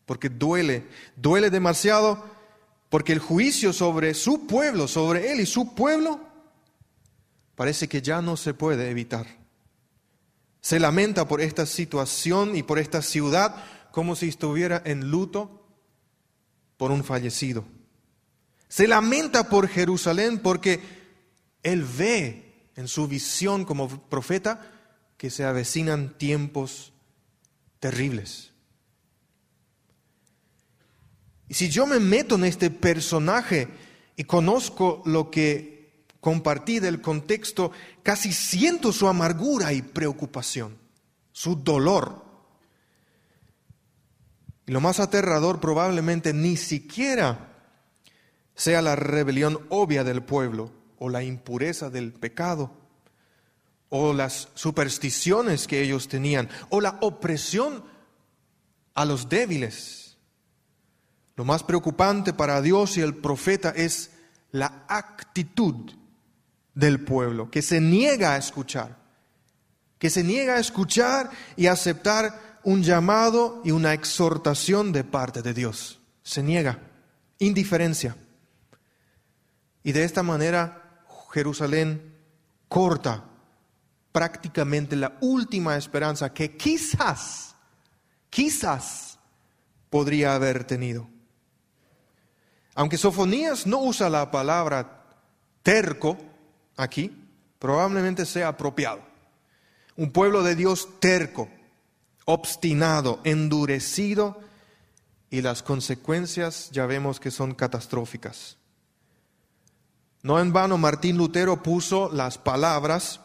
porque 0.08 0.30
duele, 0.30 0.88
duele 1.16 1.52
demasiado, 1.52 2.26
porque 2.90 3.14
el 3.14 3.20
juicio 3.20 3.72
sobre 3.72 4.16
su 4.16 4.48
pueblo, 4.48 4.88
sobre 4.88 5.32
él 5.32 5.42
y 5.42 5.46
su 5.46 5.76
pueblo, 5.76 6.20
parece 7.54 7.88
que 7.88 8.02
ya 8.02 8.20
no 8.22 8.36
se 8.36 8.56
puede 8.56 8.90
evitar 8.90 9.43
se 10.64 10.80
lamenta 10.80 11.28
por 11.28 11.42
esta 11.42 11.66
situación 11.66 12.56
y 12.56 12.64
por 12.64 12.80
esta 12.80 13.02
ciudad 13.02 13.54
como 13.92 14.16
si 14.16 14.30
estuviera 14.30 14.82
en 14.86 15.12
luto 15.12 15.68
por 16.78 16.90
un 16.90 17.04
fallecido. 17.04 17.66
Se 18.70 18.88
lamenta 18.88 19.50
por 19.50 19.68
Jerusalén 19.68 20.40
porque 20.40 20.80
él 21.64 21.84
ve 21.84 22.70
en 22.78 22.88
su 22.88 23.10
visión 23.10 23.66
como 23.66 23.90
profeta 24.08 24.72
que 25.18 25.30
se 25.30 25.44
avecinan 25.44 26.18
tiempos 26.18 26.94
terribles. 27.82 28.52
Y 31.50 31.56
si 31.56 31.70
yo 31.70 31.86
me 31.86 32.00
meto 32.00 32.36
en 32.36 32.46
este 32.46 32.70
personaje 32.70 33.68
y 34.16 34.24
conozco 34.24 35.04
lo 35.06 35.30
que 35.30 35.73
compartí 36.24 36.80
del 36.80 37.02
contexto, 37.02 37.74
casi 38.02 38.32
siento 38.32 38.94
su 38.94 39.10
amargura 39.10 39.74
y 39.74 39.82
preocupación, 39.82 40.78
su 41.34 41.58
dolor. 41.58 42.24
Y 44.66 44.72
lo 44.72 44.80
más 44.80 45.02
aterrador 45.02 45.60
probablemente 45.60 46.34
ni 46.34 46.56
siquiera 46.56 47.54
sea 48.56 48.82
la 48.82 48.96
rebelión 48.96 49.68
obvia 49.68 50.06
del 50.06 50.24
pueblo 50.24 50.72
o 50.98 51.10
la 51.10 51.24
impureza 51.24 51.90
del 51.90 52.14
pecado 52.14 52.72
o 53.90 54.14
las 54.14 54.48
supersticiones 54.54 55.68
que 55.68 55.82
ellos 55.82 56.08
tenían 56.08 56.48
o 56.70 56.80
la 56.80 57.00
opresión 57.02 57.84
a 58.94 59.04
los 59.04 59.28
débiles. 59.28 60.18
Lo 61.36 61.44
más 61.44 61.64
preocupante 61.64 62.32
para 62.32 62.62
Dios 62.62 62.96
y 62.96 63.02
el 63.02 63.14
profeta 63.14 63.72
es 63.72 64.12
la 64.52 64.86
actitud 64.88 65.92
del 66.74 67.04
pueblo, 67.04 67.50
que 67.50 67.62
se 67.62 67.80
niega 67.80 68.34
a 68.34 68.38
escuchar, 68.38 68.98
que 70.00 70.10
se 70.10 70.24
niega 70.24 70.56
a 70.56 70.60
escuchar 70.60 71.30
y 71.56 71.68
aceptar 71.68 72.60
un 72.64 72.84
llamado 72.84 73.62
y 73.64 73.72
una 73.72 73.94
exhortación 73.94 74.92
de 74.92 75.04
parte 75.04 75.42
de 75.42 75.54
Dios. 75.54 76.00
Se 76.24 76.42
niega, 76.42 76.80
indiferencia. 77.40 78.16
Y 79.84 79.92
de 79.92 80.04
esta 80.04 80.24
manera 80.24 81.04
Jerusalén 81.34 82.16
corta 82.68 83.26
prácticamente 84.12 84.96
la 84.96 85.18
última 85.22 85.76
esperanza 85.76 86.34
que 86.34 86.56
quizás, 86.56 87.56
quizás 88.30 89.20
podría 89.90 90.36
haber 90.36 90.64
tenido. 90.64 91.10
Aunque 92.76 92.98
Sofonías 92.98 93.68
no 93.68 93.80
usa 93.80 94.10
la 94.10 94.32
palabra 94.32 95.04
terco, 95.62 96.18
aquí 96.78 97.16
probablemente 97.60 98.26
sea 98.26 98.50
apropiado. 98.50 99.02
Un 99.96 100.12
pueblo 100.12 100.44
de 100.44 100.56
Dios 100.56 100.90
terco, 101.00 101.50
obstinado, 102.26 103.22
endurecido 103.24 104.40
y 105.30 105.42
las 105.42 105.64
consecuencias 105.64 106.70
ya 106.72 106.86
vemos 106.86 107.20
que 107.20 107.32
son 107.32 107.54
catastróficas. 107.54 108.58
No 110.22 110.40
en 110.40 110.54
vano 110.54 110.78
Martín 110.78 111.18
Lutero 111.18 111.62
puso 111.62 112.12
las 112.12 112.38
palabras 112.38 113.20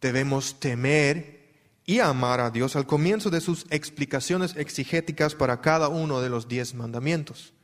debemos 0.00 0.60
temer 0.60 1.38
y 1.84 2.00
amar 2.00 2.40
a 2.40 2.50
Dios 2.50 2.76
al 2.76 2.86
comienzo 2.86 3.30
de 3.30 3.40
sus 3.40 3.66
explicaciones 3.70 4.54
exigéticas 4.56 5.34
para 5.34 5.60
cada 5.60 5.88
uno 5.88 6.20
de 6.20 6.28
los 6.28 6.48
diez 6.48 6.74
mandamientos. 6.74 7.54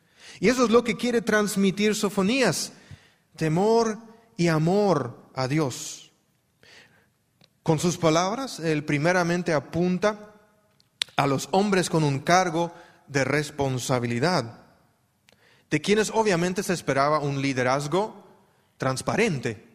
Y 0.41 0.49
eso 0.49 0.65
es 0.65 0.71
lo 0.71 0.83
que 0.83 0.97
quiere 0.97 1.23
transmitir 1.23 1.95
Sofonías, 1.95 2.73
temor 3.37 3.99
y 4.37 4.49
amor 4.49 5.31
a 5.35 5.49
Dios. 5.49 6.13
Con 7.63 7.79
sus 7.79 7.97
palabras, 7.97 8.61
él 8.61 8.85
primeramente 8.85 9.53
apunta 9.53 10.35
a 11.17 11.27
los 11.27 11.49
hombres 11.53 11.89
con 11.89 12.05
un 12.05 12.19
cargo 12.19 12.73
de 13.07 13.25
responsabilidad, 13.25 14.61
de 15.71 15.81
quienes 15.81 16.11
obviamente 16.11 16.63
se 16.63 16.73
esperaba 16.73 17.21
un 17.21 17.41
liderazgo 17.41 18.25
transparente, 18.77 19.67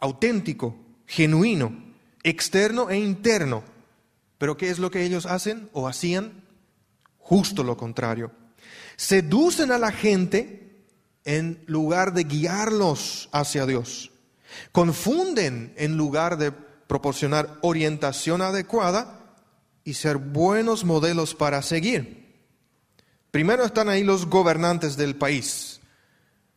auténtico, 0.00 0.76
genuino, 1.06 1.72
externo 2.22 2.90
e 2.90 2.98
interno. 2.98 3.62
Pero 4.36 4.56
¿qué 4.56 4.70
es 4.70 4.78
lo 4.78 4.90
que 4.90 5.04
ellos 5.04 5.26
hacen 5.26 5.70
o 5.72 5.88
hacían? 5.88 6.44
Justo 7.18 7.64
lo 7.64 7.76
contrario. 7.76 8.30
Seducen 8.96 9.72
a 9.72 9.78
la 9.78 9.92
gente 9.92 10.67
en 11.28 11.62
lugar 11.66 12.14
de 12.14 12.24
guiarlos 12.24 13.28
hacia 13.32 13.66
Dios. 13.66 14.10
Confunden 14.72 15.74
en 15.76 15.98
lugar 15.98 16.38
de 16.38 16.52
proporcionar 16.52 17.58
orientación 17.60 18.40
adecuada 18.40 19.36
y 19.84 19.92
ser 19.92 20.16
buenos 20.16 20.86
modelos 20.86 21.34
para 21.34 21.60
seguir. 21.60 22.34
Primero 23.30 23.66
están 23.66 23.90
ahí 23.90 24.04
los 24.04 24.24
gobernantes 24.24 24.96
del 24.96 25.16
país. 25.16 25.82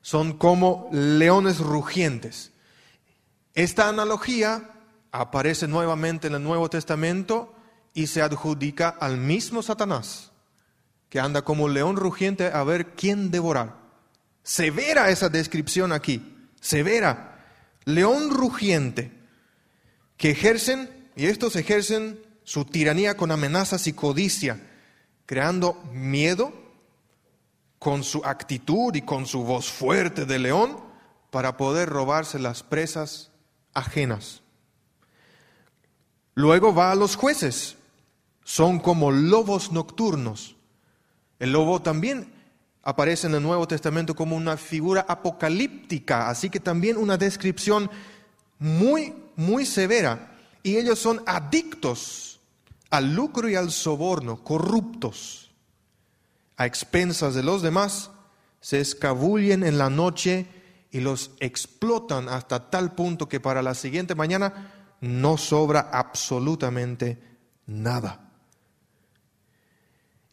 Son 0.02 0.38
como 0.38 0.88
leones 0.94 1.60
rugientes. 1.60 2.54
Esta 3.54 3.90
analogía 3.90 4.70
aparece 5.12 5.68
nuevamente 5.68 6.28
en 6.28 6.36
el 6.36 6.44
Nuevo 6.44 6.70
Testamento 6.70 7.54
y 7.94 8.08
se 8.08 8.22
adjudica 8.22 8.88
al 8.88 9.18
mismo 9.18 9.64
Satanás, 9.64 10.32
que 11.10 11.20
anda 11.20 11.42
como 11.42 11.68
león 11.68 11.98
rugiente 11.98 12.46
a 12.46 12.64
ver 12.64 12.96
quién 12.96 13.32
devorar. 13.32 13.81
Severa 14.52 15.10
esa 15.12 15.30
descripción 15.30 15.94
aquí, 15.94 16.22
severa. 16.60 17.40
León 17.86 18.32
rugiente, 18.32 19.10
que 20.18 20.32
ejercen, 20.32 21.10
y 21.16 21.28
estos 21.28 21.56
ejercen 21.56 22.20
su 22.44 22.66
tiranía 22.66 23.16
con 23.16 23.32
amenazas 23.32 23.88
y 23.88 23.94
codicia, 23.94 24.60
creando 25.26 25.82
miedo 25.94 26.52
con 27.80 28.04
su 28.04 28.26
actitud 28.26 28.94
y 28.94 29.04
con 29.04 29.26
su 29.26 29.46
voz 29.46 29.72
fuerte 29.72 30.26
de 30.26 30.38
león 30.38 30.78
para 31.30 31.56
poder 31.56 31.88
robarse 31.88 32.38
las 32.38 32.62
presas 32.62 33.32
ajenas. 33.74 34.42
Luego 36.36 36.76
va 36.76 36.92
a 36.92 36.96
los 36.96 37.16
jueces, 37.16 37.78
son 38.44 38.80
como 38.82 39.12
lobos 39.12 39.72
nocturnos. 39.72 40.58
El 41.40 41.54
lobo 41.54 41.82
también 41.82 42.41
aparece 42.84 43.28
en 43.28 43.36
el 43.36 43.44
Nuevo 43.44 43.68
Testamento 43.68 44.16
como 44.16 44.36
una 44.36 44.58
figura 44.58 45.06
apocalíptica, 45.08 46.30
así 46.30 46.50
que 46.50 46.60
también 46.60 46.98
una 46.98 47.18
descripción 47.18 47.90
muy, 48.60 49.14
muy 49.36 49.66
severa. 49.66 50.38
Y 50.64 50.78
ellos 50.78 51.00
son 51.00 51.22
adictos 51.26 52.40
al 52.90 53.14
lucro 53.14 53.50
y 53.50 53.56
al 53.56 53.72
soborno, 53.72 54.44
corruptos, 54.44 55.52
a 56.58 56.66
expensas 56.66 57.34
de 57.34 57.44
los 57.44 57.62
demás, 57.62 58.12
se 58.60 58.80
escabullen 58.80 59.64
en 59.64 59.78
la 59.78 59.90
noche 59.90 60.46
y 60.92 61.00
los 61.00 61.32
explotan 61.40 62.30
hasta 62.30 62.70
tal 62.70 62.94
punto 62.94 63.28
que 63.28 63.40
para 63.40 63.62
la 63.62 63.74
siguiente 63.74 64.14
mañana 64.14 64.74
no 65.00 65.38
sobra 65.38 65.90
absolutamente 65.92 67.20
nada. 67.66 68.31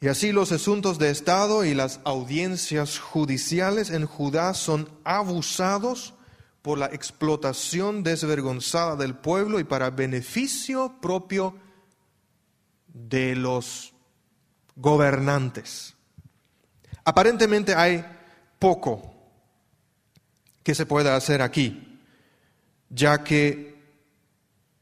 Y 0.00 0.08
así 0.08 0.30
los 0.30 0.52
asuntos 0.52 0.98
de 0.98 1.10
Estado 1.10 1.64
y 1.64 1.74
las 1.74 2.00
audiencias 2.04 2.98
judiciales 2.98 3.90
en 3.90 4.06
Judá 4.06 4.54
son 4.54 4.88
abusados 5.02 6.14
por 6.62 6.78
la 6.78 6.86
explotación 6.86 8.02
desvergonzada 8.02 8.94
del 8.94 9.16
pueblo 9.16 9.58
y 9.58 9.64
para 9.64 9.90
beneficio 9.90 11.00
propio 11.00 11.56
de 12.86 13.34
los 13.34 13.92
gobernantes. 14.76 15.94
Aparentemente 17.04 17.74
hay 17.74 18.04
poco 18.58 19.14
que 20.62 20.74
se 20.74 20.86
pueda 20.86 21.16
hacer 21.16 21.42
aquí, 21.42 22.00
ya 22.90 23.24
que 23.24 23.78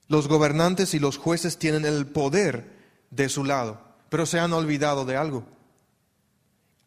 los 0.09 0.29
gobernantes 0.29 0.93
y 0.95 0.99
los 0.99 1.17
jueces 1.17 1.59
tienen 1.59 1.85
el 1.85 2.07
poder 2.07 2.77
de 3.11 3.29
su 3.29 3.45
lado, 3.45 3.86
pero 4.09 4.27
se 4.27 4.39
han 4.39 4.53
olvidado 4.53 5.05
de 5.05 5.17
algo, 5.17 5.45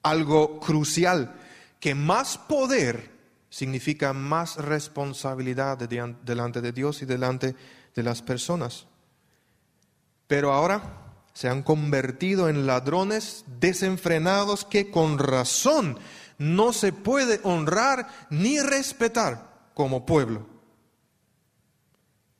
algo 0.03 0.59
crucial, 0.59 1.35
que 1.79 1.95
más 1.95 2.37
poder 2.37 3.11
significa 3.49 4.13
más 4.13 4.57
responsabilidad 4.57 5.77
delante 5.77 6.61
de 6.61 6.71
Dios 6.71 7.01
y 7.01 7.05
delante 7.05 7.55
de 7.95 8.03
las 8.03 8.21
personas. 8.21 8.85
Pero 10.27 10.53
ahora 10.53 11.09
se 11.33 11.49
han 11.49 11.63
convertido 11.63 12.49
en 12.49 12.67
ladrones 12.67 13.45
desenfrenados 13.59 14.65
que 14.65 14.91
con 14.91 15.17
razón 15.17 15.97
no 16.37 16.73
se 16.73 16.93
puede 16.93 17.39
honrar 17.43 18.07
ni 18.29 18.59
respetar 18.59 19.69
como 19.73 20.05
pueblo. 20.05 20.47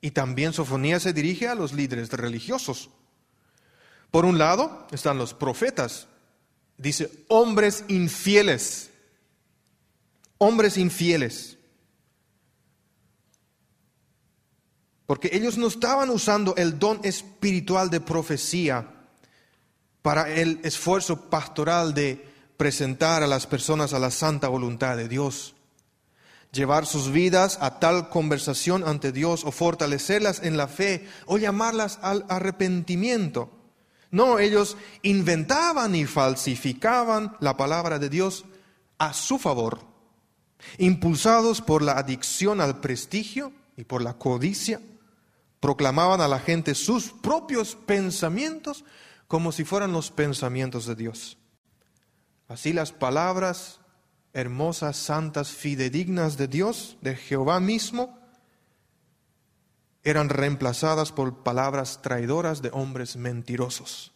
Y 0.01 0.11
también 0.11 0.53
Sofonía 0.53 0.99
se 0.99 1.13
dirige 1.13 1.47
a 1.47 1.55
los 1.55 1.73
líderes 1.73 2.09
religiosos. 2.11 2.89
Por 4.11 4.25
un 4.25 4.37
lado 4.37 4.87
están 4.91 5.17
los 5.17 5.33
profetas, 5.33 6.07
dice 6.77 7.11
hombres 7.27 7.83
infieles, 7.87 8.89
hombres 10.37 10.77
infieles. 10.77 11.57
Porque 15.05 15.29
ellos 15.33 15.57
no 15.57 15.67
estaban 15.67 16.09
usando 16.09 16.55
el 16.55 16.77
don 16.77 16.99
espiritual 17.03 17.89
de 17.89 17.99
profecía 17.99 18.87
para 20.01 20.29
el 20.29 20.59
esfuerzo 20.63 21.29
pastoral 21.29 21.93
de 21.93 22.27
presentar 22.57 23.23
a 23.23 23.27
las 23.27 23.47
personas 23.47 23.93
a 23.93 23.99
la 23.99 24.11
santa 24.11 24.47
voluntad 24.47 24.97
de 24.97 25.07
Dios, 25.07 25.55
llevar 26.51 26.85
sus 26.85 27.11
vidas 27.11 27.57
a 27.61 27.79
tal 27.79 28.09
conversación 28.09 28.83
ante 28.87 29.11
Dios 29.11 29.43
o 29.45 29.51
fortalecerlas 29.51 30.41
en 30.43 30.57
la 30.57 30.67
fe 30.67 31.07
o 31.25 31.37
llamarlas 31.37 31.99
al 32.01 32.25
arrepentimiento. 32.29 33.58
No, 34.11 34.39
ellos 34.39 34.77
inventaban 35.01 35.95
y 35.95 36.05
falsificaban 36.05 37.37
la 37.39 37.57
palabra 37.57 37.99
de 37.99 38.09
Dios 38.09 38.45
a 38.97 39.13
su 39.13 39.37
favor, 39.37 39.79
impulsados 40.77 41.61
por 41.61 41.81
la 41.81 41.93
adicción 41.93 42.59
al 42.59 42.79
prestigio 42.79 43.53
y 43.77 43.83
por 43.83 44.01
la 44.01 44.15
codicia, 44.15 44.81
proclamaban 45.59 46.21
a 46.21 46.27
la 46.27 46.39
gente 46.39 46.75
sus 46.75 47.11
propios 47.11 47.75
pensamientos 47.75 48.83
como 49.27 49.51
si 49.51 49.63
fueran 49.63 49.93
los 49.93 50.09
pensamientos 50.09 50.85
de 50.85 50.95
Dios. 50.95 51.37
Así 52.47 52.73
las 52.73 52.91
palabras 52.91 53.79
hermosas, 54.33 54.97
santas, 54.97 55.49
fidedignas 55.49 56.37
de 56.37 56.47
Dios, 56.47 56.97
de 57.01 57.15
Jehová 57.15 57.59
mismo, 57.59 58.18
eran 60.03 60.29
reemplazadas 60.29 61.11
por 61.11 61.43
palabras 61.43 62.01
traidoras 62.01 62.61
de 62.61 62.69
hombres 62.73 63.15
mentirosos. 63.15 64.11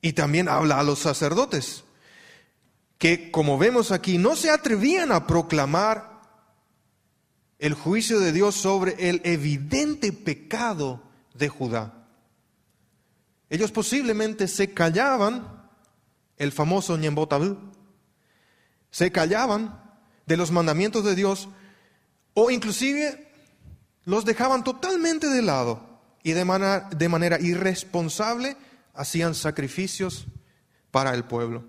Y 0.00 0.12
también 0.12 0.48
habla 0.48 0.80
a 0.80 0.82
los 0.82 0.98
sacerdotes, 0.98 1.84
que 2.98 3.30
como 3.30 3.58
vemos 3.58 3.90
aquí, 3.90 4.18
no 4.18 4.36
se 4.36 4.50
atrevían 4.50 5.12
a 5.12 5.26
proclamar 5.26 6.20
el 7.58 7.74
juicio 7.74 8.20
de 8.20 8.32
Dios 8.32 8.54
sobre 8.54 9.08
el 9.08 9.20
evidente 9.24 10.12
pecado 10.12 11.02
de 11.34 11.48
Judá. 11.48 12.06
Ellos 13.48 13.72
posiblemente 13.72 14.48
se 14.48 14.74
callaban 14.74 15.68
el 16.36 16.52
famoso 16.52 16.96
Ñembotabú, 16.98 17.56
se 18.90 19.10
callaban 19.12 19.80
de 20.26 20.36
los 20.36 20.50
mandamientos 20.50 21.04
de 21.04 21.14
Dios 21.14 21.48
o 22.34 22.50
inclusive 22.50 23.23
los 24.04 24.24
dejaban 24.24 24.64
totalmente 24.64 25.28
de 25.28 25.42
lado 25.42 26.00
y 26.22 26.32
de 26.32 26.44
manera, 26.44 26.88
de 26.90 27.08
manera 27.08 27.40
irresponsable 27.40 28.56
hacían 28.94 29.34
sacrificios 29.34 30.26
para 30.90 31.14
el 31.14 31.24
pueblo. 31.24 31.64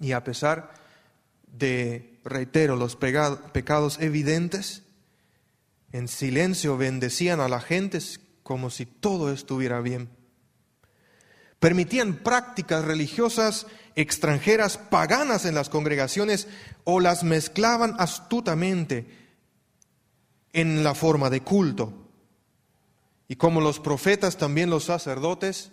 Y 0.00 0.12
a 0.12 0.24
pesar 0.24 0.74
de, 1.46 2.20
reitero, 2.24 2.76
los 2.76 2.96
pecados 2.96 3.98
evidentes, 4.00 4.82
en 5.92 6.08
silencio 6.08 6.76
bendecían 6.76 7.40
a 7.40 7.48
la 7.48 7.60
gente 7.60 7.98
como 8.42 8.70
si 8.70 8.84
todo 8.86 9.32
estuviera 9.32 9.80
bien 9.80 10.08
permitían 11.64 12.16
prácticas 12.16 12.84
religiosas 12.84 13.66
extranjeras 13.94 14.76
paganas 14.76 15.46
en 15.46 15.54
las 15.54 15.70
congregaciones 15.70 16.46
o 16.84 17.00
las 17.00 17.24
mezclaban 17.24 17.96
astutamente 17.98 19.23
en 20.54 20.82
la 20.84 20.94
forma 20.94 21.28
de 21.28 21.42
culto. 21.42 21.92
Y 23.28 23.36
como 23.36 23.60
los 23.60 23.80
profetas, 23.80 24.38
también 24.38 24.70
los 24.70 24.84
sacerdotes 24.84 25.72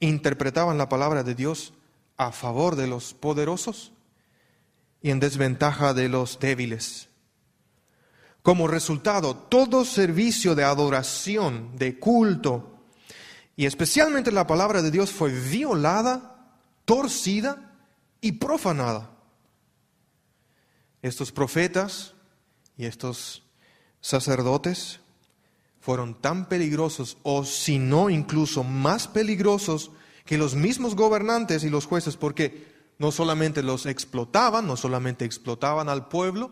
interpretaban 0.00 0.78
la 0.78 0.88
palabra 0.88 1.22
de 1.22 1.34
Dios 1.34 1.74
a 2.16 2.32
favor 2.32 2.76
de 2.76 2.86
los 2.86 3.12
poderosos 3.12 3.92
y 5.02 5.10
en 5.10 5.20
desventaja 5.20 5.92
de 5.92 6.08
los 6.08 6.38
débiles. 6.38 7.08
Como 8.42 8.68
resultado, 8.68 9.34
todo 9.34 9.84
servicio 9.84 10.54
de 10.54 10.64
adoración, 10.64 11.76
de 11.76 11.98
culto, 11.98 12.70
y 13.56 13.66
especialmente 13.66 14.30
la 14.30 14.46
palabra 14.46 14.82
de 14.82 14.90
Dios 14.90 15.10
fue 15.10 15.30
violada, 15.30 16.52
torcida 16.84 17.72
y 18.20 18.32
profanada. 18.32 19.10
Estos 21.02 21.32
profetas 21.32 22.14
y 22.76 22.84
estos 22.86 23.43
sacerdotes 24.04 25.00
fueron 25.80 26.20
tan 26.20 26.46
peligrosos, 26.46 27.16
o 27.22 27.46
si 27.46 27.78
no 27.78 28.10
incluso 28.10 28.62
más 28.62 29.08
peligrosos 29.08 29.92
que 30.26 30.36
los 30.36 30.54
mismos 30.54 30.94
gobernantes 30.94 31.64
y 31.64 31.70
los 31.70 31.86
jueces, 31.86 32.18
porque 32.18 32.68
no 32.98 33.10
solamente 33.12 33.62
los 33.62 33.86
explotaban, 33.86 34.66
no 34.66 34.76
solamente 34.76 35.24
explotaban 35.24 35.88
al 35.88 36.08
pueblo, 36.08 36.50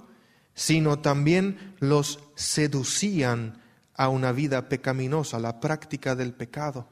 sino 0.54 1.00
también 1.00 1.76
los 1.78 2.20
seducían 2.36 3.62
a 3.94 4.08
una 4.08 4.32
vida 4.32 4.70
pecaminosa, 4.70 5.38
la 5.38 5.60
práctica 5.60 6.16
del 6.16 6.32
pecado. 6.32 6.88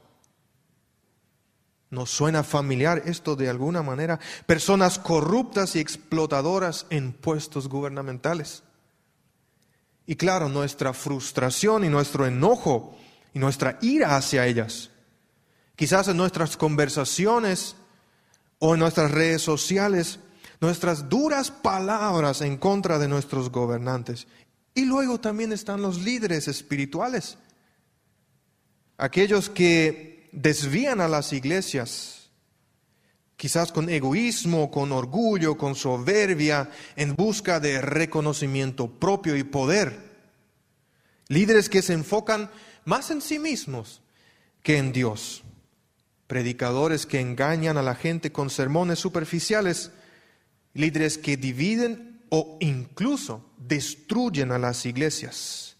¿Nos 1.89 2.11
suena 2.11 2.43
familiar 2.43 3.01
esto 3.05 3.35
de 3.35 3.49
alguna 3.49 3.81
manera? 3.81 4.19
Personas 4.45 4.99
corruptas 4.99 5.75
y 5.75 5.79
explotadoras 5.79 6.85
en 6.91 7.13
puestos 7.13 7.67
gubernamentales. 7.67 8.61
Y 10.05 10.15
claro, 10.15 10.49
nuestra 10.49 10.93
frustración 10.93 11.83
y 11.83 11.89
nuestro 11.89 12.25
enojo 12.25 12.97
y 13.33 13.39
nuestra 13.39 13.77
ira 13.81 14.15
hacia 14.15 14.45
ellas. 14.45 14.89
Quizás 15.75 16.07
en 16.07 16.17
nuestras 16.17 16.57
conversaciones 16.57 17.75
o 18.59 18.73
en 18.73 18.79
nuestras 18.79 19.11
redes 19.11 19.41
sociales, 19.41 20.19
nuestras 20.59 21.09
duras 21.09 21.49
palabras 21.49 22.41
en 22.41 22.57
contra 22.57 22.99
de 22.99 23.07
nuestros 23.07 23.49
gobernantes. 23.49 24.27
Y 24.73 24.85
luego 24.85 25.19
también 25.19 25.51
están 25.51 25.81
los 25.81 26.01
líderes 26.01 26.47
espirituales, 26.47 27.37
aquellos 28.97 29.49
que 29.49 30.29
desvían 30.31 31.01
a 31.01 31.07
las 31.07 31.33
iglesias, 31.33 32.20
quizás 33.41 33.71
con 33.71 33.89
egoísmo, 33.89 34.69
con 34.69 34.91
orgullo, 34.91 35.57
con 35.57 35.73
soberbia, 35.73 36.69
en 36.95 37.15
busca 37.15 37.59
de 37.59 37.81
reconocimiento 37.81 38.87
propio 38.87 39.35
y 39.35 39.41
poder. 39.43 39.97
Líderes 41.27 41.67
que 41.67 41.81
se 41.81 41.93
enfocan 41.93 42.51
más 42.85 43.09
en 43.09 43.19
sí 43.19 43.39
mismos 43.39 44.03
que 44.61 44.77
en 44.77 44.91
Dios. 44.91 45.41
predicadores 46.27 47.07
que 47.07 47.19
engañan 47.19 47.77
a 47.77 47.81
la 47.81 47.95
gente 47.95 48.31
con 48.31 48.51
sermones 48.51 48.99
superficiales, 48.99 49.89
líderes 50.75 51.17
que 51.17 51.35
dividen 51.35 52.21
o 52.29 52.57
incluso 52.61 53.49
destruyen 53.57 54.51
a 54.51 54.59
las 54.59 54.85
iglesias, 54.85 55.77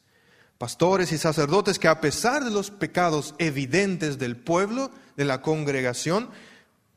pastores 0.57 1.11
y 1.11 1.19
sacerdotes 1.19 1.77
que 1.77 1.87
a 1.87 2.01
pesar 2.01 2.43
de 2.43 2.49
los 2.49 2.71
pecados 2.71 3.35
evidentes 3.37 4.17
del 4.17 4.35
pueblo, 4.35 4.89
de 5.15 5.25
la 5.25 5.43
congregación, 5.43 6.31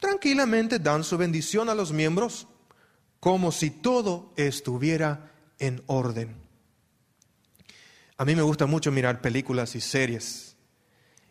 tranquilamente 0.05 0.79
dan 0.79 1.03
su 1.03 1.17
bendición 1.17 1.71
a 1.71 1.75
los 1.75 1.90
miembros 1.90 2.47
como 3.21 3.51
si 3.51 3.71
todo 3.71 4.35
estuviera 4.37 5.33
en 5.59 5.83
orden. 5.87 6.37
A 8.19 8.27
mí 8.27 8.37
me 8.37 8.43
gusta 8.43 8.67
mucho 8.67 8.93
mirar 8.93 9.23
películas 9.23 9.75
y 9.75 9.81
series. 9.81 10.57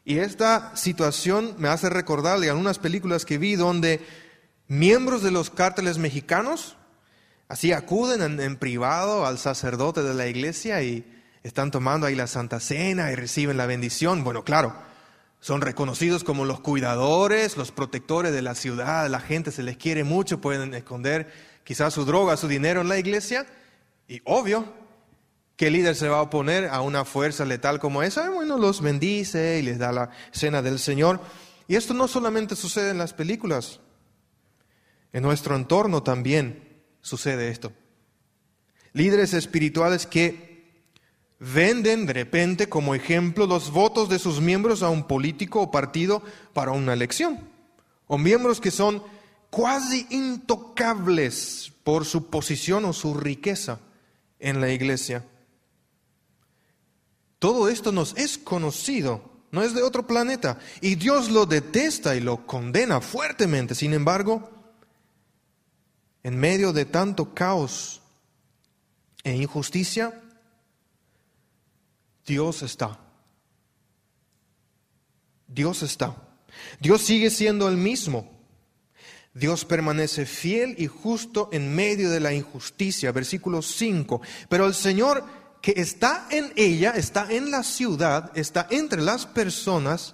Y 0.04 0.18
esta 0.18 0.76
situación 0.76 1.54
me 1.60 1.68
hace 1.68 1.88
recordar 1.88 2.40
de 2.40 2.50
algunas 2.50 2.80
películas 2.80 3.26
que 3.26 3.38
vi 3.38 3.56
donde 3.56 4.04
miembros 4.68 5.22
de 5.22 5.30
los 5.30 5.52
cárteles 5.52 6.00
mexicanos 6.00 6.76
así 7.50 7.74
acuden 7.74 8.24
en, 8.24 8.40
en, 8.40 8.58
privado 8.58 9.28
al 9.28 9.38
sacerdote 9.38 10.02
de 10.02 10.16
la 10.16 10.26
iglesia 10.26 10.82
y 10.82 11.06
están 11.44 11.70
tomando 11.70 12.08
ahí 12.08 12.16
la 12.16 12.26
Santa 12.26 12.60
Cena 12.60 13.12
y 13.12 13.16
reciben 13.16 13.56
la 13.56 13.68
bendición. 13.68 14.24
Bueno, 14.24 14.44
claro, 14.44 14.74
son 15.44 15.60
reconocidos 15.60 16.24
como 16.24 16.46
los 16.46 16.62
cuidadores, 16.62 17.58
los 17.58 17.74
protectores 17.74 18.32
de 18.32 18.42
la 18.42 18.56
ciudad, 18.56 19.10
la 19.10 19.20
gente 19.20 19.52
se 19.52 19.62
les 19.62 19.76
quiere 19.76 20.06
mucho, 20.06 20.40
pueden 20.40 20.74
esconder 20.74 21.30
quizás 21.66 21.94
su 21.94 22.06
droga, 22.06 22.38
su 22.38 22.48
dinero 22.48 22.80
en 22.80 22.88
la 22.88 22.98
iglesia. 22.98 23.46
Y 24.08 24.22
obvio, 24.24 24.66
¿Qué 25.58 25.70
líder 25.70 25.96
se 25.96 26.08
va 26.08 26.18
a 26.18 26.22
oponer 26.24 26.66
a 26.66 26.82
una 26.82 27.06
fuerza 27.06 27.46
letal 27.46 27.80
como 27.80 28.02
esa? 28.04 28.30
Bueno, 28.30 28.58
los 28.58 28.82
bendice 28.82 29.60
y 29.60 29.62
les 29.62 29.78
da 29.78 29.92
la 29.92 30.10
cena 30.32 30.62
del 30.62 30.80
Señor. 30.80 31.20
Y 31.68 31.76
esto 31.76 31.94
no 31.94 32.08
solamente 32.08 32.56
sucede 32.56 32.90
en 32.92 32.98
las 32.98 33.14
películas, 33.14 33.80
en 35.12 35.24
nuestro 35.24 35.56
entorno 35.56 36.02
también 36.02 36.82
sucede 37.02 37.50
esto. 37.50 37.72
Líderes 38.94 39.34
espirituales 39.34 40.08
que 40.08 40.53
venden 41.44 42.06
de 42.06 42.14
repente 42.14 42.70
como 42.70 42.96
ejemplo 42.96 43.46
los 43.46 43.72
votos 43.72 44.08
de 44.08 44.20
sus 44.20 44.40
miembros 44.40 44.82
a 44.82 44.90
un 44.90 45.08
político 45.08 45.62
o 45.62 45.72
partido 45.72 46.24
para 46.54 46.72
una 46.72 46.94
elección. 46.94 47.40
O 48.08 48.18
miembros 48.18 48.62
que 48.62 48.72
son 48.72 49.04
cuasi 49.50 50.08
intocables 50.10 51.72
por 51.84 52.06
su 52.06 52.28
posición 52.28 52.86
o 52.86 52.94
su 52.94 53.14
riqueza 53.14 53.80
en 54.40 54.62
la 54.62 54.72
iglesia. 54.72 55.26
Todo 57.40 57.68
esto 57.68 57.92
nos 57.92 58.16
es 58.16 58.38
conocido, 58.38 59.22
no 59.52 59.64
es 59.64 59.74
de 59.74 59.84
otro 59.84 60.08
planeta. 60.08 60.60
Y 60.80 60.96
Dios 60.96 61.30
lo 61.30 61.46
detesta 61.46 62.16
y 62.16 62.22
lo 62.22 62.48
condena 62.48 63.02
fuertemente. 63.02 63.76
Sin 63.76 63.94
embargo, 63.94 64.50
en 66.24 66.38
medio 66.38 66.72
de 66.72 66.86
tanto 66.86 67.34
caos 67.34 68.02
e 69.26 69.36
injusticia, 69.36 70.23
Dios 72.26 72.62
está. 72.62 73.00
Dios 75.48 75.84
está. 75.84 76.16
Dios 76.80 77.02
sigue 77.02 77.30
siendo 77.30 77.68
el 77.68 77.78
mismo. 77.78 78.32
Dios 79.34 79.66
permanece 79.66 80.26
fiel 80.26 80.76
y 80.78 80.88
justo 80.88 81.50
en 81.52 81.76
medio 81.76 82.12
de 82.12 82.20
la 82.20 82.34
injusticia. 82.34 83.12
Versículo 83.12 83.62
5. 83.62 84.22
Pero 84.48 84.66
el 84.68 84.74
Señor 84.74 85.26
que 85.62 85.74
está 85.78 86.28
en 86.30 86.52
ella, 86.56 86.92
está 86.92 87.32
en 87.32 87.50
la 87.50 87.64
ciudad, 87.64 88.32
está 88.36 88.68
entre 88.70 89.02
las 89.02 89.26
personas, 89.26 90.14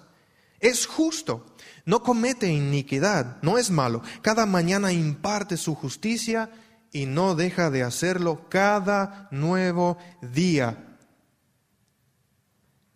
es 0.60 0.86
justo, 0.86 1.44
no 1.84 2.04
comete 2.04 2.46
iniquidad, 2.46 3.38
no 3.42 3.58
es 3.58 3.70
malo. 3.70 4.00
Cada 4.22 4.46
mañana 4.46 4.92
imparte 4.92 5.56
su 5.56 5.74
justicia 5.74 6.50
y 6.92 7.06
no 7.06 7.34
deja 7.34 7.70
de 7.70 7.82
hacerlo 7.82 8.48
cada 8.48 9.28
nuevo 9.32 9.98
día. 10.22 10.89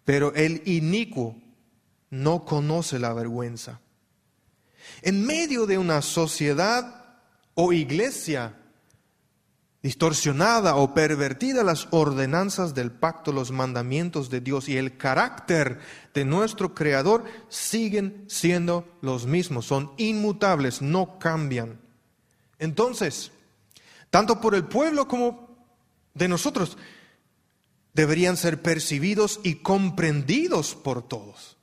Pero 0.05 0.35
el 0.35 0.62
inicuo 0.67 1.37
no 2.11 2.45
conoce 2.45 2.99
la 2.99 3.12
vergüenza. 3.12 3.81
En 5.03 5.25
medio 5.25 5.67
de 5.67 5.79
una 5.79 6.03
sociedad 6.03 7.05
o 7.55 7.73
iglesia 7.73 8.57
distorsionada 9.85 10.77
o 10.77 10.95
pervertida 10.95 11.62
las 11.62 11.88
ordenanzas 11.90 12.75
del 12.75 12.90
pacto, 12.90 13.33
los 13.33 13.51
mandamientos 13.51 14.31
de 14.31 14.40
Dios 14.40 14.67
y 14.67 14.79
el 14.79 14.97
carácter 14.97 15.79
de 16.14 16.25
nuestro 16.25 16.75
Creador 16.75 17.25
siguen 17.51 18.25
siendo 18.27 18.88
los 19.03 19.27
mismos, 19.27 19.67
son 19.67 19.93
inmutables, 19.99 20.81
no 20.81 21.19
cambian. 21.19 21.79
Entonces, 22.59 23.31
tanto 24.09 24.40
por 24.40 24.55
el 24.55 24.64
pueblo 24.64 25.07
como 25.07 25.55
de 26.14 26.29
nosotros, 26.29 26.79
deberían 27.94 28.37
ser 28.37 28.61
percibidos 28.61 29.40
y 29.42 29.57
comprendidos 29.57 30.74
por 30.74 31.07
todos. 31.07 31.57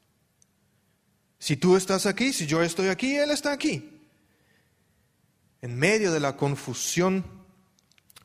Si 1.37 1.57
tú 1.57 1.75
estás 1.75 2.05
aquí, 2.05 2.33
si 2.33 2.47
yo 2.47 2.61
estoy 2.63 2.87
aquí, 2.87 3.15
Él 3.15 3.31
está 3.31 3.51
aquí. 3.51 4.01
En 5.61 5.77
medio 5.77 6.11
de 6.11 6.19
la 6.19 6.37
confusión 6.37 7.25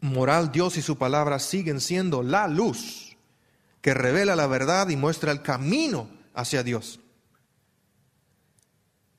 moral, 0.01 0.53
Dios 0.53 0.77
y 0.77 0.83
su 0.83 0.97
palabra 0.97 1.39
siguen 1.39 1.81
siendo 1.81 2.23
la 2.23 2.49
luz 2.49 3.17
que 3.81 3.95
revela 3.95 4.37
la 4.37 4.47
verdad 4.47 4.89
y 4.89 4.97
muestra 4.97 5.33
el 5.33 5.43
camino 5.43 6.09
hacia 6.35 6.63
Dios. 6.63 7.01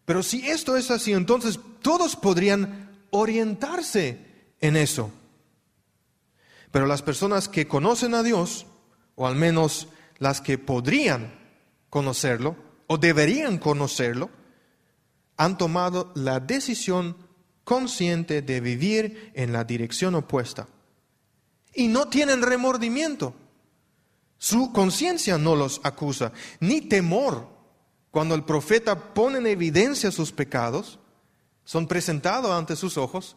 Pero 0.06 0.24
si 0.24 0.48
esto 0.48 0.78
es 0.78 0.90
así, 0.90 1.12
entonces 1.12 1.60
todos 1.82 2.16
podrían 2.16 3.06
orientarse 3.10 4.54
en 4.62 4.78
eso. 4.78 5.12
Pero 6.72 6.86
las 6.86 7.02
personas 7.02 7.50
que 7.50 7.68
conocen 7.68 8.14
a 8.14 8.24
Dios, 8.24 8.66
o 9.18 9.28
al 9.28 9.36
menos 9.36 9.88
las 10.20 10.40
que 10.42 10.58
podrían 10.58 11.34
conocerlo, 11.90 12.56
o 12.86 12.98
deberían 12.98 13.58
conocerlo, 13.58 14.30
han 15.36 15.58
tomado 15.58 16.12
la 16.16 16.40
decisión 16.40 17.18
consciente 17.64 18.42
de 18.42 18.62
vivir 18.62 19.32
en 19.34 19.52
la 19.52 19.64
dirección 19.64 20.16
opuesta. 20.16 20.68
Y 21.74 21.88
no 21.88 22.08
tienen 22.08 22.42
remordimiento. 22.42 23.34
Su 24.38 24.72
conciencia 24.72 25.38
no 25.38 25.56
los 25.56 25.82
acusa, 25.84 26.32
ni 26.60 26.82
temor. 26.82 27.50
Cuando 28.12 28.36
el 28.36 28.44
profeta 28.44 29.14
pone 29.14 29.40
en 29.40 29.48
evidencia 29.48 30.12
sus 30.12 30.32
pecados, 30.32 31.00
son 31.66 31.88
presentados 31.88 32.52
ante 32.52 32.76
sus 32.76 32.98
ojos 32.98 33.36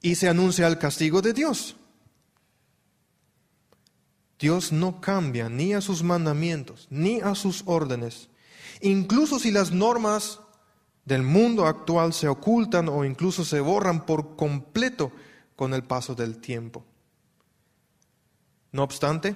y 0.00 0.14
se 0.14 0.28
anuncia 0.28 0.66
el 0.66 0.78
castigo 0.78 1.20
de 1.20 1.34
Dios. 1.34 1.76
Dios 4.38 4.72
no 4.72 5.00
cambia 5.00 5.48
ni 5.48 5.74
a 5.74 5.80
sus 5.80 6.02
mandamientos, 6.02 6.86
ni 6.90 7.20
a 7.20 7.34
sus 7.34 7.62
órdenes. 7.66 8.28
Incluso 8.80 9.38
si 9.38 9.50
las 9.50 9.72
normas 9.72 10.40
del 11.04 11.22
mundo 11.22 11.66
actual 11.66 12.12
se 12.12 12.28
ocultan 12.28 12.88
o 12.88 13.04
incluso 13.04 13.44
se 13.44 13.60
borran 13.60 14.06
por 14.06 14.36
completo 14.36 15.10
con 15.56 15.74
el 15.74 15.82
paso 15.82 16.14
del 16.14 16.38
tiempo. 16.38 16.84
No 18.70 18.82
obstante, 18.84 19.34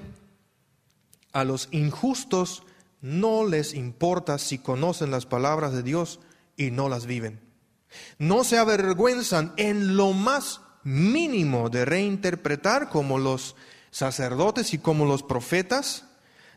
a 1.33 1.45
los 1.45 1.69
injustos 1.73 2.63
no 3.01 3.47
les 3.47 3.75
importa 3.75 4.39
si 4.39 4.59
conocen 4.59 5.11
las 5.11 5.27
palabras 5.27 5.73
de 5.73 5.83
Dios 5.83 6.21
y 6.57 6.71
no 6.71 6.89
las 6.89 7.07
viven. 7.07 7.41
No 8.19 8.45
se 8.45 8.59
avergüenzan 8.59 9.53
en 9.57 9.97
lo 9.97 10.13
más 10.13 10.61
mínimo 10.85 11.71
de 11.71 11.85
reinterpretar 11.85 12.89
como 12.89 13.19
los 13.19 13.57
sacerdotes 13.93 14.75
y 14.75 14.79
como 14.79 15.05
los 15.05 15.23
profetas, 15.23 16.07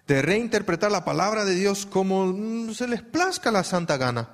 de 0.07 0.21
reinterpretar 0.21 0.91
la 0.91 1.05
palabra 1.05 1.45
de 1.45 1.53
Dios 1.53 1.85
como 1.85 2.73
se 2.73 2.87
les 2.87 3.01
plazca 3.03 3.51
la 3.51 3.63
santa 3.63 3.97
gana. 3.97 4.29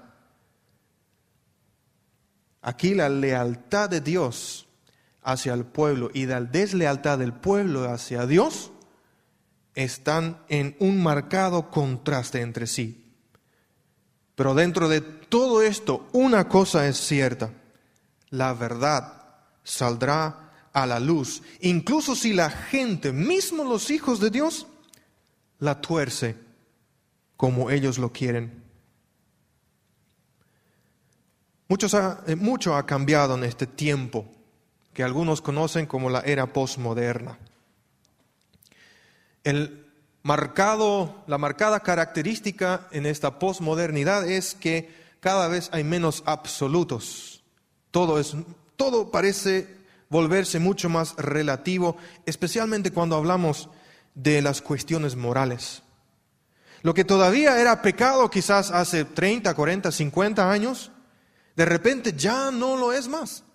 Aquí 2.61 2.93
la 2.93 3.09
lealtad 3.09 3.89
de 3.89 4.01
Dios 4.01 4.67
hacia 5.23 5.53
el 5.53 5.65
pueblo 5.65 6.11
y 6.13 6.25
la 6.25 6.41
deslealtad 6.41 7.17
del 7.17 7.33
pueblo 7.33 7.89
hacia 7.89 8.25
Dios 8.25 8.71
están 9.73 10.43
en 10.47 10.75
un 10.79 11.01
marcado 11.01 11.71
contraste 11.71 12.41
entre 12.41 12.67
sí. 12.67 13.13
Pero 14.35 14.53
dentro 14.53 14.89
de 14.89 15.01
todo 15.01 15.61
esto, 15.61 16.07
una 16.11 16.47
cosa 16.47 16.87
es 16.87 16.97
cierta, 16.97 17.51
la 18.29 18.53
verdad 18.53 19.23
saldrá 19.63 20.50
a 20.73 20.85
la 20.85 20.99
luz, 20.99 21.41
incluso 21.59 22.15
si 22.15 22.33
la 22.33 22.49
gente, 22.49 23.11
mismo 23.11 23.63
los 23.63 23.91
hijos 23.91 24.19
de 24.19 24.29
Dios, 24.29 24.67
la 25.59 25.81
tuerce 25.81 26.35
como 27.37 27.69
ellos 27.71 27.97
lo 27.97 28.11
quieren. 28.11 28.61
Eh, 31.69 32.35
mucho 32.35 32.75
ha 32.75 32.85
cambiado 32.85 33.35
en 33.35 33.45
este 33.45 33.65
tiempo 33.65 34.25
que 34.93 35.03
algunos 35.03 35.41
conocen 35.41 35.85
como 35.85 36.09
la 36.09 36.19
era 36.19 36.51
postmoderna. 36.51 37.37
El 39.43 39.85
marcado, 40.21 41.23
la 41.27 41.37
marcada 41.37 41.79
característica 41.79 42.87
en 42.91 43.05
esta 43.05 43.39
posmodernidad 43.39 44.29
es 44.29 44.53
que 44.53 44.93
cada 45.21 45.47
vez 45.47 45.69
hay 45.71 45.83
menos 45.83 46.23
absolutos. 46.25 47.41
Todo, 47.89 48.19
es, 48.19 48.35
todo 48.75 49.09
parece 49.09 49.80
volverse 50.11 50.59
mucho 50.59 50.89
más 50.89 51.15
relativo, 51.15 51.95
especialmente 52.25 52.91
cuando 52.91 53.15
hablamos 53.15 53.69
de 54.13 54.41
las 54.41 54.61
cuestiones 54.61 55.15
morales. 55.15 55.83
Lo 56.83 56.93
que 56.93 57.05
todavía 57.05 57.59
era 57.59 57.81
pecado 57.81 58.29
quizás 58.29 58.71
hace 58.71 59.05
30, 59.05 59.53
40, 59.53 59.89
50 59.89 60.51
años, 60.51 60.91
de 61.55 61.65
repente 61.65 62.13
ya 62.13 62.51
no 62.51 62.75
lo 62.75 62.91
es 62.91 63.07
más. 63.07 63.45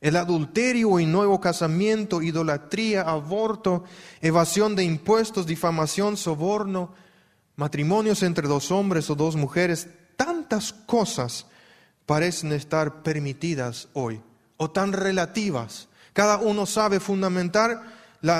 El 0.00 0.16
adulterio 0.16 0.98
y 0.98 1.04
nuevo 1.04 1.40
casamiento, 1.42 2.22
idolatría, 2.22 3.02
aborto, 3.02 3.84
evasión 4.22 4.74
de 4.74 4.84
impuestos, 4.84 5.46
difamación, 5.46 6.16
soborno, 6.16 6.94
matrimonios 7.56 8.22
entre 8.22 8.48
dos 8.48 8.70
hombres 8.70 9.10
o 9.10 9.14
dos 9.14 9.36
mujeres, 9.36 9.88
tantas 10.16 10.72
cosas 10.72 11.44
parecen 12.06 12.52
estar 12.52 13.02
permitidas 13.02 13.88
hoy 13.92 14.22
o 14.62 14.70
tan 14.70 14.92
relativas. 14.92 15.88
Cada 16.12 16.36
uno 16.36 16.66
sabe 16.66 17.00
fundamentar 17.00 17.82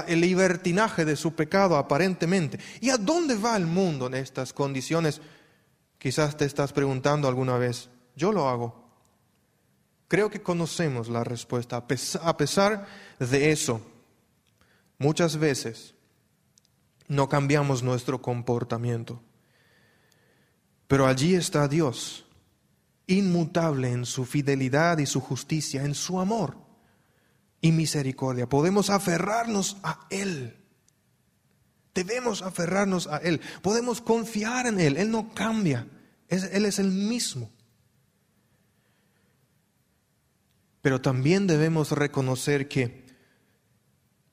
el 0.07 0.21
libertinaje 0.21 1.07
de 1.07 1.17
su 1.17 1.35
pecado 1.35 1.79
aparentemente. 1.79 2.61
¿Y 2.83 2.91
a 2.91 2.99
dónde 2.99 3.37
va 3.37 3.57
el 3.57 3.67
mundo 3.67 4.07
en 4.07 4.15
estas 4.15 4.53
condiciones? 4.53 5.23
Quizás 5.99 6.37
te 6.37 6.45
estás 6.45 6.75
preguntando 6.75 7.27
alguna 7.27 7.57
vez. 7.57 7.89
Yo 8.17 8.33
lo 8.33 8.51
hago. 8.51 8.85
Creo 10.09 10.29
que 10.29 10.43
conocemos 10.43 11.09
la 11.09 11.25
respuesta. 11.25 11.87
A 12.23 12.37
pesar 12.37 12.87
de 13.19 13.51
eso, 13.51 13.81
muchas 14.99 15.39
veces 15.39 15.95
no 17.09 17.31
cambiamos 17.31 17.83
nuestro 17.83 18.21
comportamiento. 18.21 19.23
Pero 20.87 21.07
allí 21.07 21.35
está 21.35 21.67
Dios, 21.67 22.27
inmutable 23.11 23.91
en 23.91 24.07
su 24.07 24.25
fidelidad 24.25 24.99
y 24.99 25.07
su 25.07 25.21
justicia, 25.21 25.85
en 25.85 25.95
su 25.95 26.21
amor 26.21 26.57
y 27.61 27.73
misericordia. 27.73 28.49
Podemos 28.49 28.89
aferrarnos 28.89 29.77
a 29.83 30.07
Él. 30.11 30.57
Debemos 31.93 32.43
aferrarnos 32.43 33.09
a 33.09 33.19
Él. 33.19 33.41
Podemos 33.63 34.01
confiar 34.01 34.67
en 34.67 34.81
Él. 34.81 34.97
Él 34.97 35.11
no 35.11 35.35
cambia. 35.35 35.89
Él 36.29 36.65
es 36.65 36.79
el 36.79 36.93
mismo. 36.93 37.51
Pero 40.81 41.01
también 41.01 41.47
debemos 41.47 41.91
reconocer 41.91 42.69
que 42.69 43.07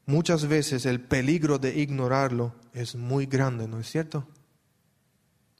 muchas 0.06 0.46
veces 0.48 0.86
el 0.86 1.02
peligro 1.02 1.58
de 1.58 1.80
ignorarlo 1.80 2.56
es 2.74 2.96
muy 2.96 3.26
grande, 3.26 3.68
¿no 3.68 3.80
es 3.80 3.90
cierto? 3.90 4.28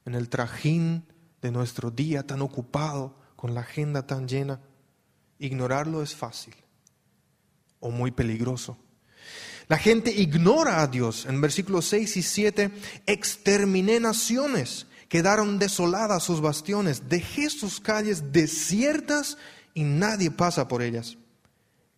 En 0.04 0.14
el 0.14 0.28
trajín 0.28 1.04
de 1.42 1.50
nuestro 1.50 1.90
día 1.90 2.26
tan 2.26 2.42
ocupado, 2.42 3.16
con 3.36 3.54
la 3.54 3.60
agenda 3.60 4.06
tan 4.06 4.26
llena, 4.26 4.60
ignorarlo 5.38 6.02
es 6.02 6.14
fácil 6.14 6.54
o 7.80 7.90
muy 7.90 8.10
peligroso. 8.10 8.76
La 9.68 9.78
gente 9.78 10.10
ignora 10.10 10.82
a 10.82 10.86
Dios. 10.86 11.26
En 11.26 11.40
versículos 11.40 11.84
6 11.86 12.16
y 12.16 12.22
7, 12.22 12.70
exterminé 13.06 14.00
naciones, 14.00 14.86
quedaron 15.08 15.58
desoladas 15.58 16.22
sus 16.22 16.40
bastiones, 16.40 17.08
dejé 17.08 17.50
sus 17.50 17.78
calles 17.78 18.32
desiertas 18.32 19.36
y 19.74 19.84
nadie 19.84 20.30
pasa 20.30 20.68
por 20.68 20.82
ellas. 20.82 21.18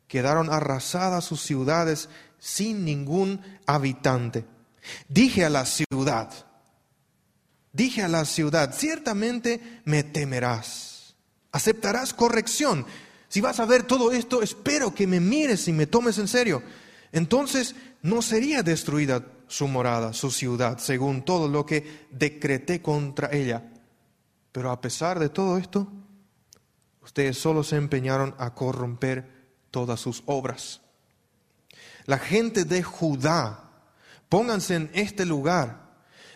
Quedaron 0.08 0.50
arrasadas 0.50 1.24
sus 1.24 1.40
ciudades 1.40 2.08
sin 2.40 2.84
ningún 2.84 3.40
habitante. 3.66 4.44
Dije 5.08 5.44
a 5.44 5.50
la 5.50 5.64
ciudad, 5.64 6.30
dije 7.72 8.02
a 8.02 8.08
la 8.08 8.24
ciudad, 8.24 8.74
ciertamente 8.74 9.82
me 9.84 10.02
temerás, 10.02 11.14
aceptarás 11.52 12.14
corrección 12.14 12.86
si 13.30 13.40
vas 13.40 13.60
a 13.60 13.64
ver 13.64 13.84
todo 13.84 14.10
esto, 14.10 14.42
espero 14.42 14.92
que 14.92 15.06
me 15.06 15.20
mires 15.20 15.68
y 15.68 15.72
me 15.72 15.86
tomes 15.86 16.18
en 16.18 16.26
serio. 16.26 16.64
Entonces 17.12 17.76
no 18.02 18.22
sería 18.22 18.64
destruida 18.64 19.24
su 19.46 19.68
morada, 19.68 20.12
su 20.12 20.32
ciudad, 20.32 20.78
según 20.78 21.24
todo 21.24 21.46
lo 21.46 21.64
que 21.64 22.08
decreté 22.10 22.82
contra 22.82 23.30
ella. 23.30 23.70
Pero 24.50 24.72
a 24.72 24.80
pesar 24.80 25.20
de 25.20 25.28
todo 25.28 25.58
esto, 25.58 25.86
ustedes 27.02 27.38
solo 27.38 27.62
se 27.62 27.76
empeñaron 27.76 28.34
a 28.36 28.52
corromper 28.52 29.30
todas 29.70 30.00
sus 30.00 30.24
obras. 30.26 30.80
La 32.06 32.18
gente 32.18 32.64
de 32.64 32.82
Judá, 32.82 33.70
pónganse 34.28 34.74
en 34.74 34.90
este 34.92 35.24
lugar, 35.24 35.79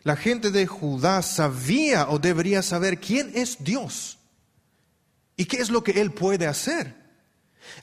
la 0.04 0.16
gente 0.16 0.50
de 0.50 0.66
Judá 0.66 1.22
sabía 1.22 2.08
o 2.10 2.18
debería 2.18 2.62
saber 2.62 3.00
quién 3.00 3.32
es 3.34 3.64
Dios. 3.64 4.18
¿Y 5.36 5.46
qué 5.46 5.56
es 5.56 5.70
lo 5.70 5.82
que 5.82 6.00
él 6.00 6.12
puede 6.12 6.46
hacer? 6.46 6.94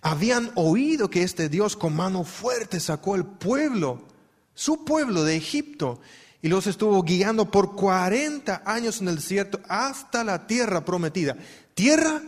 Habían 0.02 0.52
oído 0.56 1.10
que 1.10 1.24
este 1.24 1.50
Dios 1.50 1.76
con 1.76 1.96
mano 1.96 2.24
fuerte 2.24 2.80
sacó 2.80 3.16
el 3.16 3.26
pueblo, 3.26 4.08
su 4.54 4.86
pueblo 4.86 5.24
de 5.24 5.36
Egipto, 5.36 6.00
y 6.44 6.48
los 6.48 6.68
estuvo 6.68 7.02
guiando 7.02 7.50
por 7.50 7.76
40 7.76 8.62
años 8.66 9.02
en 9.02 9.08
el 9.08 9.16
desierto 9.16 9.60
hasta 9.68 10.24
la 10.24 10.46
tierra 10.46 10.86
prometida. 10.86 11.36
Tierra 11.74 12.22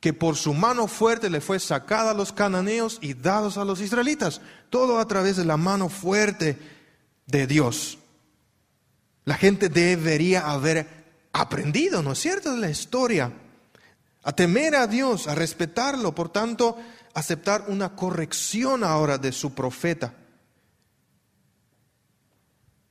que 0.00 0.12
por 0.12 0.36
su 0.36 0.52
mano 0.52 0.86
fuerte 0.86 1.30
le 1.30 1.40
fue 1.40 1.58
sacada 1.58 2.10
a 2.10 2.14
los 2.14 2.30
cananeos 2.30 2.98
y 3.00 3.14
dados 3.14 3.56
a 3.56 3.64
los 3.64 3.80
israelitas. 3.80 4.42
Todo 4.68 4.98
a 4.98 5.08
través 5.08 5.36
de 5.36 5.46
la 5.46 5.56
mano 5.56 5.88
fuerte 5.88 6.58
de 7.26 7.46
Dios. 7.46 7.98
La 9.24 9.34
gente 9.36 9.68
debería 9.68 10.50
haber 10.50 10.86
aprendido, 11.32 12.02
¿no 12.02 12.12
es 12.12 12.18
cierto?, 12.18 12.52
de 12.52 12.58
la 12.58 12.70
historia 12.70 13.32
a 14.24 14.32
temer 14.32 14.74
a 14.74 14.86
Dios, 14.86 15.28
a 15.28 15.34
respetarlo, 15.34 16.14
por 16.14 16.30
tanto, 16.30 16.78
aceptar 17.12 17.66
una 17.68 17.94
corrección 17.94 18.82
ahora 18.82 19.18
de 19.18 19.32
su 19.32 19.54
profeta. 19.54 20.14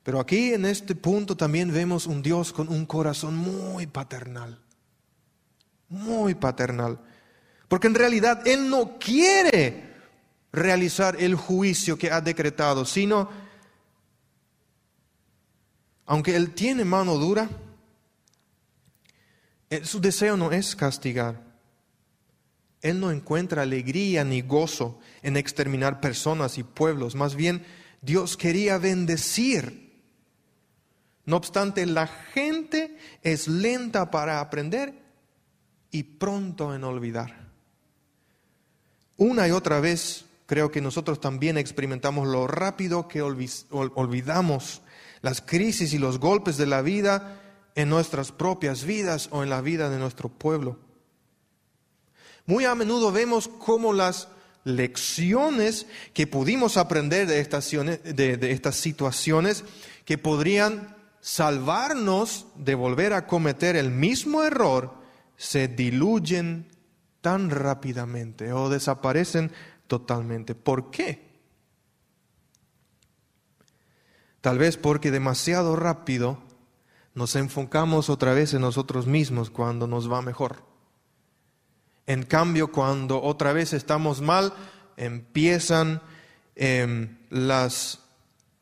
Pero 0.03 0.19
aquí 0.19 0.53
en 0.53 0.65
este 0.65 0.95
punto 0.95 1.35
también 1.35 1.73
vemos 1.73 2.05
un 2.05 2.21
Dios 2.21 2.53
con 2.53 2.69
un 2.69 2.85
corazón 2.85 3.35
muy 3.35 3.87
paternal, 3.87 4.59
muy 5.89 6.35
paternal, 6.35 6.99
porque 7.67 7.87
en 7.87 7.95
realidad 7.95 8.45
Él 8.45 8.69
no 8.69 8.99
quiere 8.99 9.91
realizar 10.51 11.15
el 11.19 11.35
juicio 11.35 11.97
que 11.97 12.11
ha 12.11 12.21
decretado, 12.21 12.85
sino, 12.85 13.29
aunque 16.05 16.35
Él 16.35 16.53
tiene 16.53 16.85
mano 16.85 17.17
dura, 17.17 17.49
eh, 19.69 19.85
su 19.85 19.99
deseo 19.99 20.37
no 20.37 20.51
es 20.51 20.75
castigar. 20.75 21.41
Él 22.81 22.99
no 22.99 23.11
encuentra 23.11 23.61
alegría 23.61 24.23
ni 24.25 24.41
gozo 24.41 24.99
en 25.21 25.37
exterminar 25.37 26.01
personas 26.01 26.57
y 26.57 26.63
pueblos. 26.63 27.15
Más 27.15 27.35
bien, 27.35 27.65
Dios 28.01 28.35
quería 28.35 28.77
bendecir. 28.77 30.03
No 31.25 31.37
obstante, 31.37 31.85
la 31.85 32.07
gente 32.07 32.97
es 33.21 33.47
lenta 33.47 34.11
para 34.11 34.41
aprender 34.41 34.93
y 35.91 36.03
pronto 36.03 36.75
en 36.75 36.83
olvidar. 36.83 37.47
Una 39.15 39.47
y 39.47 39.51
otra 39.51 39.79
vez 39.79 40.25
creo 40.45 40.69
que 40.69 40.81
nosotros 40.81 41.21
también 41.21 41.57
experimentamos 41.57 42.27
lo 42.27 42.47
rápido 42.47 43.07
que 43.07 43.21
olvidamos 43.21 44.81
las 45.23 45.41
crisis 45.41 45.93
y 45.93 45.97
los 45.97 46.19
golpes 46.19 46.57
de 46.57 46.67
la 46.67 46.83
vida 46.83 47.41
en 47.75 47.89
nuestras 47.89 48.31
propias 48.31 48.83
vidas 48.83 49.29
o 49.31 49.41
en 49.41 49.49
la 49.49 49.61
vida 49.61 49.89
de 49.89 49.97
nuestro 49.97 50.29
pueblo. 50.29 50.77
Muy 52.45 52.65
a 52.65 52.75
menudo 52.75 53.11
vemos 53.11 53.47
cómo 53.47 53.93
las 53.93 54.27
lecciones 54.65 55.87
que 56.13 56.27
pudimos 56.27 56.75
aprender 56.75 57.25
de 57.25 57.39
estas, 57.39 57.71
de, 57.71 58.51
estas 58.51 58.75
situaciones 58.75 59.63
que 60.03 60.17
podrían 60.17 60.95
salvarnos 61.21 62.47
de 62.55 62.75
volver 62.75 63.13
a 63.13 63.25
cometer 63.25 63.77
el 63.77 63.91
mismo 63.91 64.43
error 64.43 64.93
se 65.37 65.69
diluyen 65.69 66.67
tan 67.21 67.49
rápidamente 67.49 68.51
o 68.51 68.67
desaparecen 68.67 69.53
totalmente. 69.87 70.53
¿Por 70.53 70.91
qué? 70.91 71.32
Tal 74.43 74.57
vez 74.57 74.75
porque 74.75 75.09
demasiado 75.09 75.77
rápido 75.77 76.37
nos 77.15 77.37
enfocamos 77.37 78.09
otra 78.09 78.33
vez 78.33 78.53
en 78.53 78.59
nosotros 78.59 79.07
mismos 79.07 79.49
cuando 79.49 79.87
nos 79.87 80.11
va 80.11 80.21
mejor. 80.21 80.65
En 82.07 82.23
cambio, 82.23 82.69
cuando 82.69 83.23
otra 83.23 83.53
vez 83.53 83.71
estamos 83.71 84.19
mal, 84.19 84.53
empiezan 84.97 86.01
em, 86.57 87.19
las 87.29 88.01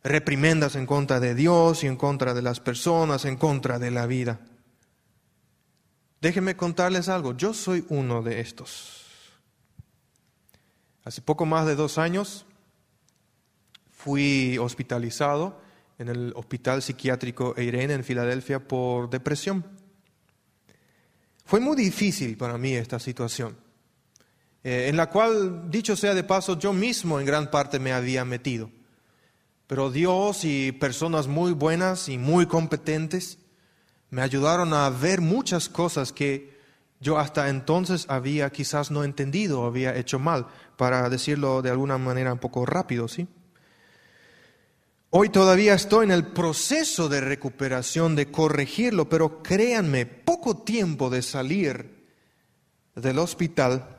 reprimendas 0.03 0.75
en 0.75 0.85
contra 0.85 1.19
de 1.19 1.33
Dios 1.33 1.83
y 1.83 1.87
en 1.87 1.95
contra 1.95 2.35
de 2.35 2.43
las 2.43 2.59
personas, 2.59 3.25
en 3.25 3.35
contra 3.35 3.79
de 3.79 3.89
la 3.89 4.05
vida. 4.05 4.39
Déjenme 6.21 6.55
contarles 6.55 7.09
algo, 7.09 7.35
yo 7.35 7.55
soy 7.55 7.87
uno 7.89 8.21
de 8.21 8.39
estos. 8.39 9.07
Hace 11.03 11.23
poco 11.23 11.47
más 11.47 11.65
de 11.65 11.73
dos 11.73 11.97
años 11.97 12.45
fui 13.89 14.59
hospitalizado 14.59 15.59
en 16.01 16.09
el 16.09 16.33
Hospital 16.35 16.81
Psiquiátrico 16.81 17.53
Eirene 17.55 17.93
en 17.93 18.03
Filadelfia 18.03 18.59
por 18.59 19.09
depresión. 19.09 19.63
Fue 21.45 21.59
muy 21.59 21.75
difícil 21.75 22.37
para 22.37 22.57
mí 22.57 22.73
esta 22.73 22.99
situación, 22.99 23.55
eh, 24.63 24.87
en 24.89 24.97
la 24.97 25.09
cual, 25.09 25.69
dicho 25.69 25.95
sea 25.95 26.15
de 26.15 26.23
paso, 26.23 26.57
yo 26.57 26.73
mismo 26.73 27.19
en 27.19 27.25
gran 27.25 27.51
parte 27.51 27.77
me 27.77 27.93
había 27.93 28.25
metido. 28.25 28.71
Pero 29.67 29.91
Dios 29.91 30.43
y 30.43 30.71
personas 30.71 31.27
muy 31.27 31.53
buenas 31.53 32.09
y 32.09 32.17
muy 32.17 32.47
competentes 32.47 33.37
me 34.09 34.23
ayudaron 34.23 34.73
a 34.73 34.89
ver 34.89 35.21
muchas 35.21 35.69
cosas 35.69 36.11
que 36.11 36.59
yo 36.99 37.19
hasta 37.19 37.49
entonces 37.49 38.05
había 38.09 38.49
quizás 38.49 38.89
no 38.89 39.03
entendido, 39.03 39.65
había 39.65 39.95
hecho 39.95 40.17
mal, 40.17 40.47
para 40.77 41.07
decirlo 41.09 41.61
de 41.61 41.69
alguna 41.69 41.97
manera 41.97 42.33
un 42.33 42.39
poco 42.39 42.65
rápido, 42.65 43.07
¿sí? 43.07 43.27
Hoy 45.13 45.27
todavía 45.27 45.73
estoy 45.73 46.05
en 46.05 46.11
el 46.11 46.27
proceso 46.27 47.09
de 47.09 47.19
recuperación, 47.19 48.15
de 48.15 48.31
corregirlo, 48.31 49.09
pero 49.09 49.43
créanme, 49.43 50.05
poco 50.05 50.63
tiempo 50.63 51.09
de 51.09 51.21
salir 51.21 52.07
del 52.95 53.19
hospital, 53.19 53.97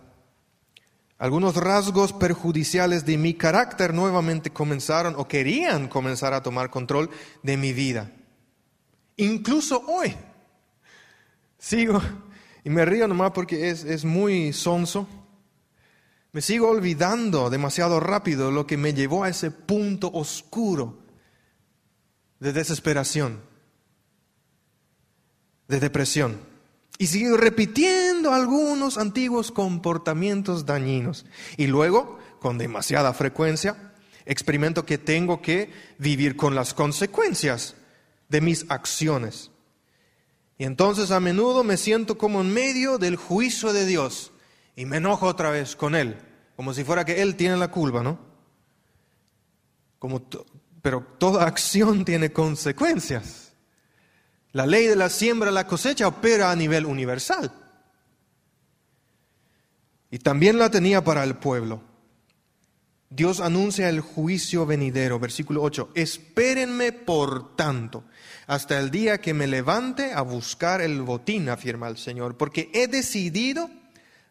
algunos 1.18 1.56
rasgos 1.56 2.14
perjudiciales 2.14 3.04
de 3.04 3.18
mi 3.18 3.34
carácter 3.34 3.92
nuevamente 3.92 4.54
comenzaron 4.54 5.14
o 5.18 5.28
querían 5.28 5.86
comenzar 5.88 6.32
a 6.32 6.42
tomar 6.42 6.70
control 6.70 7.10
de 7.42 7.58
mi 7.58 7.74
vida. 7.74 8.10
Incluso 9.18 9.84
hoy. 9.86 10.16
Sigo, 11.58 12.00
y 12.64 12.70
me 12.70 12.86
río 12.86 13.06
nomás 13.06 13.32
porque 13.32 13.68
es, 13.68 13.84
es 13.84 14.06
muy 14.06 14.54
sonso. 14.54 15.06
Me 16.32 16.40
sigo 16.40 16.70
olvidando 16.70 17.50
demasiado 17.50 18.00
rápido 18.00 18.50
lo 18.50 18.66
que 18.66 18.78
me 18.78 18.94
llevó 18.94 19.24
a 19.24 19.28
ese 19.28 19.50
punto 19.50 20.10
oscuro 20.10 21.01
de 22.42 22.52
desesperación, 22.52 23.40
de 25.68 25.78
depresión. 25.78 26.40
Y 26.98 27.06
sigo 27.06 27.36
repitiendo 27.36 28.32
algunos 28.32 28.98
antiguos 28.98 29.52
comportamientos 29.52 30.66
dañinos. 30.66 31.24
Y 31.56 31.68
luego, 31.68 32.18
con 32.40 32.58
demasiada 32.58 33.14
frecuencia, 33.14 33.92
experimento 34.26 34.84
que 34.84 34.98
tengo 34.98 35.40
que 35.40 35.70
vivir 35.98 36.36
con 36.36 36.56
las 36.56 36.74
consecuencias 36.74 37.76
de 38.28 38.40
mis 38.40 38.66
acciones. 38.68 39.52
Y 40.58 40.64
entonces 40.64 41.12
a 41.12 41.20
menudo 41.20 41.62
me 41.62 41.76
siento 41.76 42.18
como 42.18 42.40
en 42.40 42.52
medio 42.52 42.98
del 42.98 43.14
juicio 43.14 43.72
de 43.72 43.86
Dios 43.86 44.32
y 44.74 44.84
me 44.84 44.96
enojo 44.96 45.26
otra 45.26 45.50
vez 45.50 45.76
con 45.76 45.94
Él, 45.94 46.18
como 46.56 46.74
si 46.74 46.82
fuera 46.82 47.04
que 47.04 47.22
Él 47.22 47.36
tiene 47.36 47.56
la 47.56 47.70
culpa, 47.70 48.02
¿no? 48.02 48.18
Como 50.00 50.22
pero 50.82 51.06
toda 51.18 51.46
acción 51.46 52.04
tiene 52.04 52.32
consecuencias. 52.32 53.52
La 54.52 54.66
ley 54.66 54.86
de 54.86 54.96
la 54.96 55.08
siembra 55.08 55.50
y 55.50 55.54
la 55.54 55.66
cosecha 55.66 56.08
opera 56.08 56.50
a 56.50 56.56
nivel 56.56 56.84
universal. 56.84 57.50
Y 60.10 60.18
también 60.18 60.58
la 60.58 60.70
tenía 60.70 61.02
para 61.02 61.24
el 61.24 61.36
pueblo. 61.36 61.82
Dios 63.08 63.40
anuncia 63.40 63.88
el 63.88 64.00
juicio 64.00 64.66
venidero, 64.66 65.18
versículo 65.18 65.62
8. 65.62 65.90
Espérenme 65.94 66.92
por 66.92 67.56
tanto 67.56 68.04
hasta 68.46 68.78
el 68.78 68.90
día 68.90 69.20
que 69.20 69.34
me 69.34 69.46
levante 69.46 70.12
a 70.12 70.22
buscar 70.22 70.80
el 70.80 71.00
botín, 71.02 71.48
afirma 71.48 71.88
el 71.88 71.96
Señor, 71.96 72.36
porque 72.36 72.70
he 72.74 72.88
decidido 72.88 73.70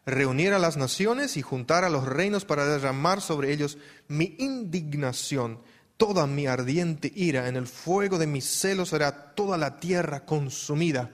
reunir 0.04 0.52
a 0.52 0.58
las 0.58 0.76
naciones 0.76 1.36
y 1.36 1.42
juntar 1.42 1.84
a 1.84 1.90
los 1.90 2.06
reinos 2.06 2.44
para 2.44 2.66
derramar 2.66 3.20
sobre 3.20 3.52
ellos 3.52 3.78
mi 4.08 4.34
indignación 4.38 5.60
toda 5.96 6.26
mi 6.26 6.46
ardiente 6.46 7.12
ira, 7.14 7.48
en 7.48 7.56
el 7.56 7.66
fuego 7.66 8.18
de 8.18 8.26
mis 8.26 8.44
celos 8.44 8.90
será 8.90 9.34
toda 9.34 9.56
la 9.56 9.78
tierra 9.78 10.24
consumida. 10.24 11.10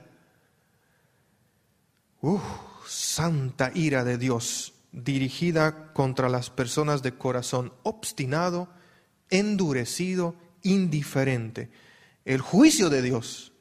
Uh, 2.21 2.39
santa 2.85 3.71
ira 3.73 4.03
de 4.03 4.17
Dios 4.17 4.73
dirigida 4.91 5.93
contra 5.93 6.29
las 6.29 6.49
personas 6.49 7.03
de 7.03 7.13
corazón 7.13 7.73
obstinado, 7.83 8.69
endurecido, 9.29 10.35
indiferente. 10.63 11.69
El 12.25 12.41
juicio 12.41 12.89
de 12.89 13.01
Dios, 13.01 13.53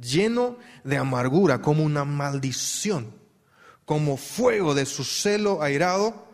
lleno 0.00 0.58
de 0.84 0.98
amargura, 0.98 1.62
como 1.62 1.82
una 1.82 2.04
maldición, 2.04 3.14
como 3.84 4.16
fuego 4.16 4.74
de 4.74 4.86
su 4.86 5.04
celo 5.04 5.62
airado, 5.62 6.25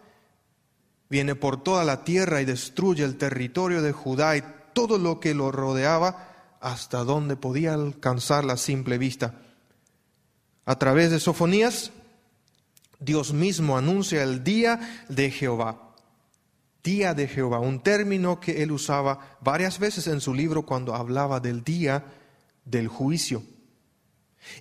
viene 1.12 1.34
por 1.34 1.62
toda 1.62 1.84
la 1.84 2.04
tierra 2.04 2.40
y 2.40 2.46
destruye 2.46 3.04
el 3.04 3.18
territorio 3.18 3.82
de 3.82 3.92
Judá 3.92 4.34
y 4.34 4.42
todo 4.72 4.96
lo 4.96 5.20
que 5.20 5.34
lo 5.34 5.52
rodeaba 5.52 6.56
hasta 6.58 7.04
donde 7.04 7.36
podía 7.36 7.74
alcanzar 7.74 8.44
la 8.46 8.56
simple 8.56 8.96
vista. 8.96 9.34
A 10.64 10.78
través 10.78 11.10
de 11.10 11.20
Sofonías, 11.20 11.90
Dios 12.98 13.34
mismo 13.34 13.76
anuncia 13.76 14.22
el 14.22 14.42
día 14.42 15.04
de 15.10 15.30
Jehová. 15.30 15.92
Día 16.82 17.12
de 17.12 17.28
Jehová, 17.28 17.60
un 17.60 17.82
término 17.82 18.40
que 18.40 18.62
él 18.62 18.72
usaba 18.72 19.36
varias 19.42 19.78
veces 19.78 20.06
en 20.06 20.22
su 20.22 20.32
libro 20.32 20.64
cuando 20.64 20.94
hablaba 20.94 21.40
del 21.40 21.62
día 21.62 22.06
del 22.64 22.88
juicio. 22.88 23.42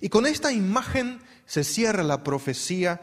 Y 0.02 0.10
con 0.10 0.26
esta 0.26 0.52
imagen 0.52 1.22
se 1.46 1.64
cierra 1.64 2.02
la 2.02 2.22
profecía 2.22 3.00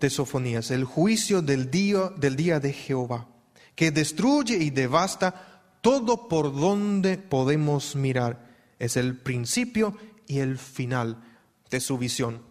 de 0.00 0.10
Sofonías, 0.10 0.70
el 0.70 0.84
juicio 0.84 1.42
del 1.42 1.70
día, 1.70 2.10
del 2.16 2.36
día 2.36 2.58
de 2.58 2.72
Jehová, 2.72 3.28
que 3.74 3.90
destruye 3.90 4.56
y 4.56 4.70
devasta 4.70 5.60
todo 5.80 6.28
por 6.28 6.54
donde 6.54 7.18
podemos 7.18 7.94
mirar. 7.96 8.48
Es 8.78 8.96
el 8.96 9.16
principio 9.18 9.96
y 10.26 10.38
el 10.38 10.58
final 10.58 11.22
de 11.70 11.80
su 11.80 11.98
visión. 11.98 12.42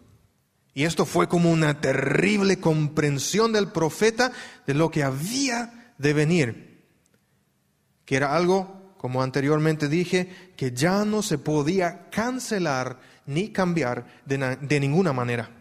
Y 0.72 0.84
esto 0.84 1.04
fue 1.04 1.28
como 1.28 1.50
una 1.50 1.80
terrible 1.80 2.60
comprensión 2.60 3.52
del 3.52 3.68
profeta 3.68 4.32
de 4.66 4.74
lo 4.74 4.90
que 4.90 5.02
había 5.02 5.92
de 5.98 6.12
venir, 6.12 6.86
que 8.04 8.16
era 8.16 8.34
algo, 8.34 8.94
como 8.96 9.22
anteriormente 9.22 9.88
dije, 9.88 10.52
que 10.56 10.72
ya 10.72 11.04
no 11.04 11.22
se 11.22 11.38
podía 11.38 12.08
cancelar 12.10 13.00
ni 13.26 13.50
cambiar 13.50 14.06
de, 14.24 14.56
de 14.60 14.80
ninguna 14.80 15.12
manera. 15.12 15.59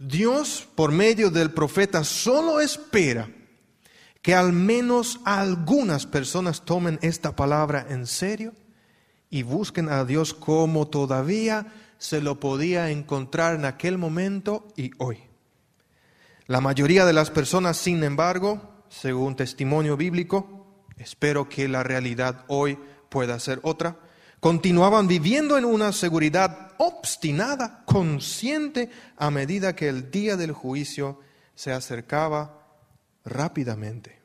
Dios, 0.00 0.66
por 0.74 0.92
medio 0.92 1.30
del 1.30 1.52
profeta, 1.52 2.04
solo 2.04 2.58
espera 2.58 3.28
que 4.22 4.34
al 4.34 4.54
menos 4.54 5.20
algunas 5.26 6.06
personas 6.06 6.64
tomen 6.64 6.98
esta 7.02 7.36
palabra 7.36 7.86
en 7.86 8.06
serio 8.06 8.54
y 9.28 9.42
busquen 9.42 9.90
a 9.90 10.06
Dios 10.06 10.32
como 10.32 10.88
todavía 10.88 11.66
se 11.98 12.22
lo 12.22 12.40
podía 12.40 12.90
encontrar 12.90 13.56
en 13.56 13.66
aquel 13.66 13.98
momento 13.98 14.66
y 14.74 14.90
hoy. 14.96 15.18
La 16.46 16.62
mayoría 16.62 17.04
de 17.04 17.12
las 17.12 17.30
personas, 17.30 17.76
sin 17.76 18.02
embargo, 18.02 18.82
según 18.88 19.36
testimonio 19.36 19.98
bíblico, 19.98 20.66
espero 20.96 21.46
que 21.46 21.68
la 21.68 21.82
realidad 21.82 22.46
hoy 22.48 22.78
pueda 23.10 23.38
ser 23.38 23.60
otra, 23.64 23.98
Continuaban 24.40 25.06
viviendo 25.06 25.58
en 25.58 25.66
una 25.66 25.92
seguridad 25.92 26.72
obstinada, 26.78 27.84
consciente, 27.84 28.90
a 29.18 29.30
medida 29.30 29.76
que 29.76 29.88
el 29.88 30.10
día 30.10 30.36
del 30.38 30.52
juicio 30.52 31.20
se 31.54 31.72
acercaba 31.72 32.66
rápidamente. 33.22 34.18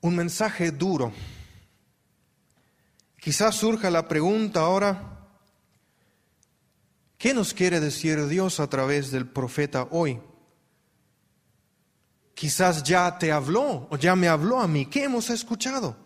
Un 0.00 0.16
mensaje 0.16 0.72
duro. 0.72 1.12
Quizás 3.20 3.54
surja 3.54 3.88
la 3.88 4.08
pregunta 4.08 4.60
ahora, 4.60 5.28
¿qué 7.18 7.34
nos 7.34 7.54
quiere 7.54 7.78
decir 7.78 8.26
Dios 8.26 8.58
a 8.58 8.68
través 8.68 9.12
del 9.12 9.28
profeta 9.28 9.86
hoy? 9.92 10.20
Quizás 12.38 12.84
ya 12.84 13.18
te 13.18 13.32
habló 13.32 13.88
o 13.90 13.96
ya 13.96 14.14
me 14.14 14.28
habló 14.28 14.60
a 14.60 14.68
mí. 14.68 14.86
¿Qué 14.86 15.02
hemos 15.02 15.28
escuchado? 15.28 15.96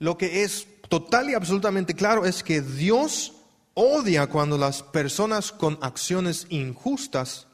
Lo 0.00 0.18
que 0.18 0.42
es 0.42 0.66
total 0.88 1.30
y 1.30 1.34
absolutamente 1.34 1.94
claro 1.94 2.26
es 2.26 2.42
que 2.42 2.60
Dios 2.62 3.34
odia 3.74 4.26
cuando 4.26 4.58
las 4.58 4.82
personas 4.82 5.52
con 5.52 5.78
acciones 5.82 6.48
injustas 6.50 7.46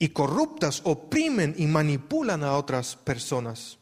y 0.00 0.08
corruptas 0.08 0.80
oprimen 0.82 1.54
y 1.56 1.66
manipulan 1.66 2.42
a 2.42 2.54
otras 2.54 2.96
personas, 2.96 3.78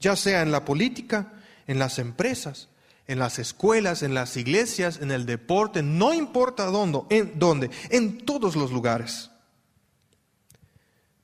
ya 0.00 0.16
sea 0.16 0.42
en 0.42 0.52
la 0.52 0.66
política, 0.66 1.32
en 1.66 1.78
las 1.78 1.98
empresas, 1.98 2.68
en 3.06 3.18
las 3.18 3.38
escuelas, 3.38 4.02
en 4.02 4.14
las 4.14 4.36
iglesias, 4.36 4.98
en 5.00 5.10
el 5.10 5.26
deporte, 5.26 5.82
no 5.82 6.12
importa 6.12 6.66
dónde, 6.66 7.00
en, 7.10 7.38
dónde, 7.38 7.70
en 7.90 8.18
todos 8.24 8.56
los 8.56 8.72
lugares. 8.72 9.30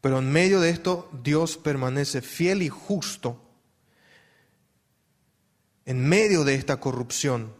Pero 0.00 0.18
en 0.18 0.30
medio 0.30 0.60
de 0.60 0.70
esto 0.70 1.10
Dios 1.22 1.56
permanece 1.56 2.22
fiel 2.22 2.62
y 2.62 2.68
justo. 2.68 3.40
En 5.84 6.08
medio 6.08 6.44
de 6.44 6.54
esta 6.54 6.78
corrupción, 6.78 7.54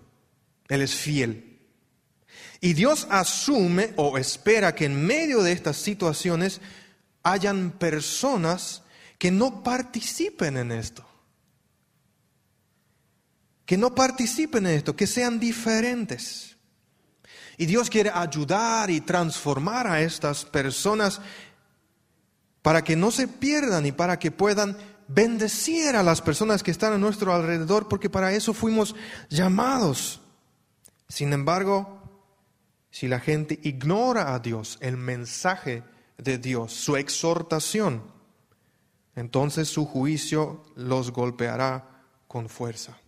Él 0.69 0.83
es 0.83 0.95
fiel. 0.95 1.61
Y 2.61 2.75
Dios 2.75 3.09
asume 3.11 3.93
o 3.97 4.19
espera 4.19 4.75
que 4.75 4.85
en 4.85 5.05
medio 5.05 5.43
de 5.43 5.51
estas 5.51 5.77
situaciones 5.77 6.61
hayan 7.25 7.73
personas 7.73 8.83
que 9.19 9.33
no 9.33 9.65
participen 9.65 10.57
en 10.57 10.71
esto. 10.71 11.05
Que 13.73 13.79
no 13.79 13.95
participen 13.95 14.67
en 14.67 14.75
esto, 14.75 14.95
que 14.95 15.07
sean 15.07 15.41
diferentes. 15.41 16.59
Y 17.57 17.65
Dios 17.65 17.89
quiere 17.89 18.11
ayudar 18.11 18.91
y 18.91 19.01
transformar 19.01 19.87
a 19.87 20.03
estas 20.03 20.45
personas 20.45 21.23
para 22.61 22.85
que 22.85 22.97
no 22.97 23.11
se 23.11 23.29
pierdan 23.29 23.87
y 23.87 23.93
para 23.93 24.19
que 24.19 24.31
puedan 24.31 24.77
bendecir 25.09 25.97
a 25.97 26.03
las 26.03 26.21
personas 26.21 26.63
que 26.63 26.71
están 26.71 26.93
a 26.93 26.99
nuestro 26.99 27.33
alrededor, 27.33 27.89
porque 27.89 28.11
para 28.11 28.35
eso 28.35 28.53
fuimos 28.53 28.95
llamados. 29.31 30.21
Sin 31.09 31.33
embargo, 31.33 32.29
si 32.91 33.09
la 33.09 33.21
gente 33.21 33.59
ignora 33.63 34.35
a 34.35 34.39
Dios, 34.39 34.77
el 34.83 34.99
mensaje 34.99 35.83
de 36.19 36.37
Dios, 36.37 36.75
su 36.75 36.99
exhortación, 36.99 38.03
entonces 39.17 39.67
su 39.69 39.87
juicio 39.87 40.63
los 40.77 41.11
golpeará 41.11 42.05
con 42.29 42.51
fuerza. 42.51 42.99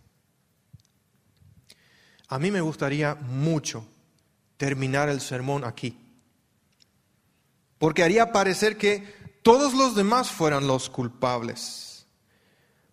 A 2.27 2.39
mí 2.39 2.51
me 2.51 2.61
gustaría 2.61 3.15
mucho 3.15 3.85
terminar 4.57 5.09
el 5.09 5.21
sermón 5.21 5.63
aquí, 5.63 5.97
porque 7.77 8.03
haría 8.03 8.31
parecer 8.31 8.77
que 8.77 9.03
todos 9.43 9.73
los 9.73 9.95
demás 9.95 10.31
fueran 10.31 10.65
los 10.65 10.89
culpables, 10.89 12.07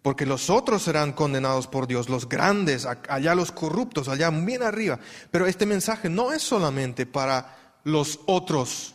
porque 0.03 0.27
los 0.27 0.51
otros 0.51 0.83
serán 0.83 1.13
condenados 1.13 1.67
por 1.67 1.87
Dios, 1.87 2.09
los 2.09 2.29
grandes, 2.29 2.87
allá 2.87 3.35
los 3.35 3.53
corruptos, 3.53 4.09
allá 4.09 4.31
bien 4.31 4.63
arriba. 4.63 4.99
Pero 5.31 5.47
este 5.47 5.65
mensaje 5.65 6.11
no 6.11 6.33
es 6.33 6.43
solamente 6.43 7.07
para 7.07 7.79
los 7.85 8.21
otros 8.27 8.95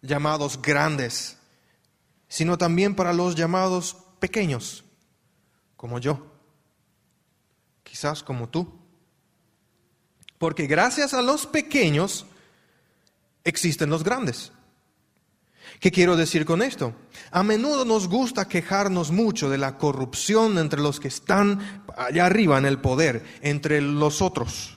llamados 0.00 0.62
grandes, 0.62 1.36
sino 2.28 2.56
también 2.56 2.94
para 2.94 3.12
los 3.12 3.34
llamados 3.34 3.96
pequeños, 4.20 4.84
como 5.76 5.98
yo, 5.98 6.24
quizás 7.82 8.22
como 8.22 8.48
tú. 8.48 8.83
Porque 10.44 10.66
gracias 10.66 11.14
a 11.14 11.22
los 11.22 11.46
pequeños 11.46 12.26
existen 13.44 13.88
los 13.88 14.04
grandes. 14.04 14.52
¿Qué 15.80 15.90
quiero 15.90 16.18
decir 16.18 16.44
con 16.44 16.60
esto? 16.60 16.94
A 17.30 17.42
menudo 17.42 17.86
nos 17.86 18.10
gusta 18.10 18.46
quejarnos 18.46 19.10
mucho 19.10 19.48
de 19.48 19.56
la 19.56 19.78
corrupción 19.78 20.58
entre 20.58 20.82
los 20.82 21.00
que 21.00 21.08
están 21.08 21.82
allá 21.96 22.26
arriba 22.26 22.58
en 22.58 22.66
el 22.66 22.78
poder, 22.78 23.24
entre 23.40 23.80
los 23.80 24.20
otros. 24.20 24.76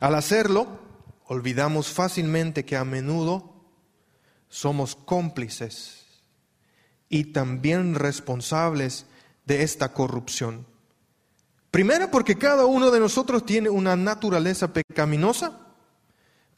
Al 0.00 0.14
hacerlo, 0.14 0.80
olvidamos 1.26 1.88
fácilmente 1.88 2.64
que 2.64 2.78
a 2.78 2.84
menudo 2.86 3.62
somos 4.48 4.96
cómplices 4.96 6.06
y 7.10 7.34
también 7.34 7.96
responsables 7.96 9.04
de 9.44 9.62
esta 9.62 9.92
corrupción. 9.92 10.69
Primero 11.70 12.10
porque 12.10 12.36
cada 12.36 12.66
uno 12.66 12.90
de 12.90 13.00
nosotros 13.00 13.46
tiene 13.46 13.70
una 13.70 13.96
naturaleza 13.96 14.72
pecaminosa 14.72 15.70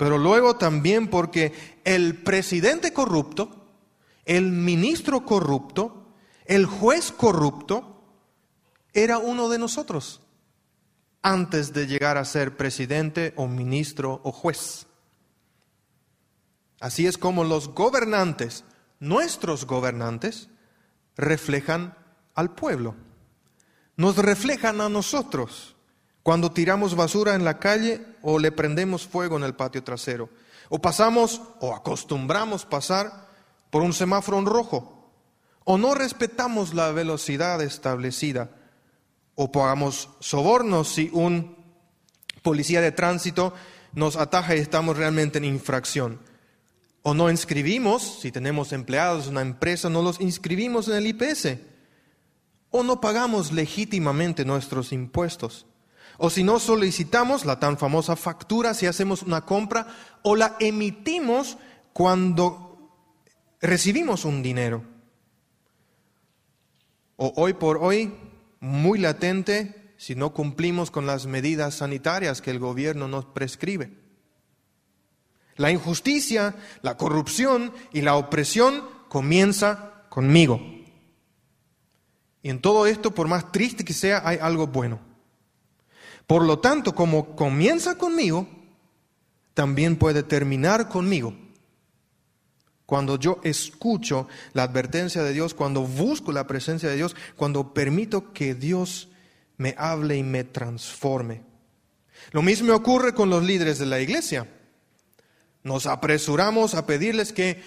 pero 0.03 0.19
luego 0.19 0.57
también 0.57 1.07
porque 1.07 1.53
el 1.85 2.17
presidente 2.17 2.93
corrupto, 2.93 3.69
el 4.25 4.51
ministro 4.51 5.25
corrupto, 5.25 6.09
el 6.45 6.67
juez 6.67 7.13
corrupto, 7.13 8.03
era 8.93 9.19
uno 9.19 9.49
de 9.49 9.59
nosotros 9.59 10.21
antes 11.23 11.73
de 11.73 11.87
llegar 11.87 12.19
a 12.19 12.25
ser 12.25 12.57
presidente 12.57 13.33
o 13.37 13.47
ministro 13.47 14.21
o 14.25 14.33
juez. 14.33 14.87
Así 16.81 17.07
es 17.07 17.17
como 17.17 17.45
los 17.45 17.69
gobernantes, 17.69 18.65
nuestros 18.99 19.67
gobernantes, 19.67 20.49
reflejan 21.17 21.97
al 22.35 22.57
pueblo, 22.57 22.97
nos 24.03 24.17
reflejan 24.17 24.81
a 24.81 24.89
nosotros 24.89 25.77
cuando 26.25 26.51
tiramos 26.51 26.97
basura 26.97 27.37
en 27.37 27.45
la 27.45 27.61
calle 27.61 28.05
o 28.21 28.41
le 28.41 28.51
prendemos 28.51 29.07
fuego 29.07 29.37
en 29.37 29.45
el 29.45 29.55
patio 29.55 29.85
trasero, 29.85 30.29
o 30.71 30.81
pasamos 30.81 31.41
o 31.61 31.73
acostumbramos 31.73 32.67
pasar 32.67 33.29
por 33.71 33.83
un 33.83 33.93
semáforo 33.93 34.45
rojo, 34.45 35.09
o 35.63 35.79
no 35.79 35.95
respetamos 35.95 36.75
la 36.75 36.91
velocidad 36.91 37.63
establecida, 37.63 38.51
o 39.37 39.53
pagamos 39.53 40.09
sobornos 40.19 40.89
si 40.89 41.09
un 41.13 41.57
policía 42.43 42.81
de 42.81 42.91
tránsito 42.91 43.55
nos 43.93 44.17
ataja 44.17 44.57
y 44.57 44.59
estamos 44.59 44.97
realmente 44.97 45.39
en 45.39 45.45
infracción. 45.45 46.19
O 47.03 47.15
no 47.15 47.31
inscribimos, 47.31 48.19
si 48.21 48.33
tenemos 48.33 48.73
empleados 48.73 49.27
en 49.27 49.33
una 49.33 49.43
empresa, 49.43 49.89
no 49.89 50.03
los 50.03 50.21
inscribimos 50.21 50.89
en 50.89 50.95
el 50.95 51.07
IPS. 51.07 51.72
O 52.73 52.83
no 52.83 53.01
pagamos 53.01 53.53
legítimamente 53.53 54.45
nuestros 54.45 54.93
impuestos. 54.93 55.67
O 56.19 56.29
si 56.29 56.43
no 56.43 56.59
solicitamos 56.59 57.45
la 57.45 57.61
tan 57.61 57.79
famosa 57.79 58.17
factura 58.17 58.75
si 58.75 58.87
hacemos 58.87 59.23
una 59.23 59.43
compra 59.43 59.87
o 60.23 60.35
la 60.35 60.57
emitimos 60.59 61.57
cuando 61.93 62.91
recibimos 63.61 64.25
un 64.25 64.43
dinero. 64.43 64.83
O 67.17 67.33
hoy 67.37 67.53
por 67.53 67.79
hoy, 67.79 68.13
muy 68.59 68.99
latente, 68.99 69.95
si 69.97 70.17
no 70.17 70.33
cumplimos 70.33 70.91
con 70.91 71.07
las 71.07 71.27
medidas 71.27 71.77
sanitarias 71.77 72.43
que 72.43 72.51
el 72.51 72.59
gobierno 72.59 73.07
nos 73.07 73.25
prescribe. 73.27 73.93
La 75.57 75.71
injusticia, 75.71 76.57
la 76.83 76.97
corrupción 76.97 77.73
y 77.93 78.01
la 78.01 78.17
opresión 78.17 78.83
comienza 79.09 80.05
conmigo. 80.09 80.61
Y 82.43 82.51
en 82.51 82.61
todo 82.61 82.87
esto, 82.87 83.13
por 83.13 83.29
más 83.29 83.53
triste 83.53 83.85
que 83.85 83.93
sea, 83.93 84.23
hay 84.25 84.39
algo 84.41 84.67
bueno. 84.67 85.01
Por 86.27 86.45
lo 86.45 86.59
tanto, 86.59 86.95
como 86.95 87.37
comienza 87.37 87.97
conmigo, 87.97 88.49
también 89.55 89.97
puede 89.97 90.23
terminar 90.23 90.89
conmigo. 90.89 91.35
Cuando 92.87 93.19
yo 93.19 93.41
escucho 93.43 94.29
la 94.53 94.65
advertencia 94.65 95.23
de 95.23 95.33
Dios, 95.33 95.55
cuando 95.55 95.83
busco 95.83 96.33
la 96.33 96.47
presencia 96.47 96.89
de 96.89 96.97
Dios, 96.97 97.17
cuando 97.37 97.73
permito 97.73 98.33
que 98.33 98.55
Dios 98.55 99.09
me 99.57 99.75
hable 99.79 100.17
y 100.17 100.23
me 100.23 100.45
transforme. 100.45 101.43
Lo 102.33 102.43
mismo 102.43 102.75
ocurre 102.75 103.15
con 103.15 103.31
los 103.31 103.45
líderes 103.45 103.79
de 103.79 103.87
la 103.87 104.01
iglesia. 104.01 104.49
Nos 105.63 105.87
apresuramos 105.87 106.75
a 106.75 106.87
pedirles 106.87 107.33
que 107.33 107.63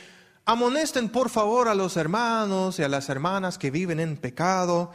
amonesten 0.46 1.10
por 1.10 1.30
favor 1.30 1.68
a 1.68 1.76
los 1.76 1.98
hermanos 1.98 2.80
y 2.80 2.84
a 2.84 2.90
las 2.90 3.10
hermanas 3.10 3.58
que 3.58 3.72
viven 3.72 4.00
en 4.00 4.18
pecado, 4.18 4.92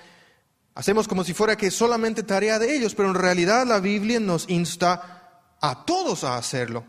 Hacemos 0.74 1.08
como 1.08 1.24
si 1.24 1.34
fuera 1.34 1.56
que 1.56 1.70
solamente 1.70 2.22
tarea 2.22 2.58
de 2.58 2.74
ellos, 2.74 2.94
pero 2.94 3.08
en 3.08 3.14
realidad 3.14 3.66
la 3.66 3.80
Biblia 3.80 4.20
nos 4.20 4.48
insta 4.48 5.42
a 5.60 5.84
todos 5.84 6.24
a 6.24 6.36
hacerlo. 6.36 6.84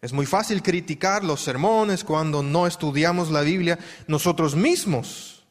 Es 0.00 0.12
muy 0.12 0.26
fácil 0.26 0.62
criticar 0.62 1.22
los 1.22 1.42
sermones 1.42 2.02
cuando 2.02 2.42
no 2.42 2.66
estudiamos 2.66 3.30
la 3.30 3.42
Biblia 3.42 3.78
nosotros 4.08 4.56
mismos. 4.56 5.44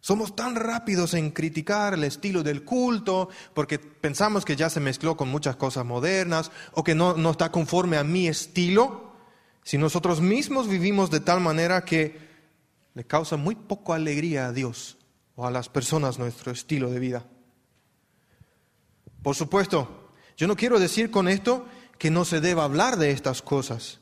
Somos 0.00 0.34
tan 0.34 0.56
rápidos 0.56 1.12
en 1.12 1.30
criticar 1.30 1.94
el 1.94 2.02
estilo 2.02 2.42
del 2.42 2.64
culto 2.64 3.28
porque 3.54 3.78
pensamos 3.78 4.44
que 4.44 4.56
ya 4.56 4.70
se 4.70 4.80
mezcló 4.80 5.16
con 5.16 5.28
muchas 5.28 5.56
cosas 5.56 5.84
modernas 5.84 6.50
o 6.72 6.82
que 6.82 6.94
no, 6.94 7.14
no 7.14 7.30
está 7.30 7.52
conforme 7.52 7.98
a 7.98 8.04
mi 8.04 8.26
estilo. 8.26 9.09
Si 9.62 9.78
nosotros 9.78 10.20
mismos 10.20 10.68
vivimos 10.68 11.10
de 11.10 11.20
tal 11.20 11.40
manera 11.40 11.84
que 11.84 12.18
le 12.94 13.04
causa 13.04 13.36
muy 13.36 13.54
poco 13.54 13.92
alegría 13.92 14.46
a 14.46 14.52
Dios 14.52 14.96
a 15.46 15.50
las 15.50 15.68
personas 15.68 16.18
nuestro 16.18 16.52
estilo 16.52 16.90
de 16.90 16.98
vida. 16.98 17.24
Por 19.22 19.34
supuesto, 19.34 20.12
yo 20.36 20.46
no 20.46 20.56
quiero 20.56 20.78
decir 20.78 21.10
con 21.10 21.28
esto 21.28 21.66
que 21.98 22.10
no 22.10 22.24
se 22.24 22.40
deba 22.40 22.64
hablar 22.64 22.96
de 22.96 23.10
estas 23.10 23.42
cosas, 23.42 24.00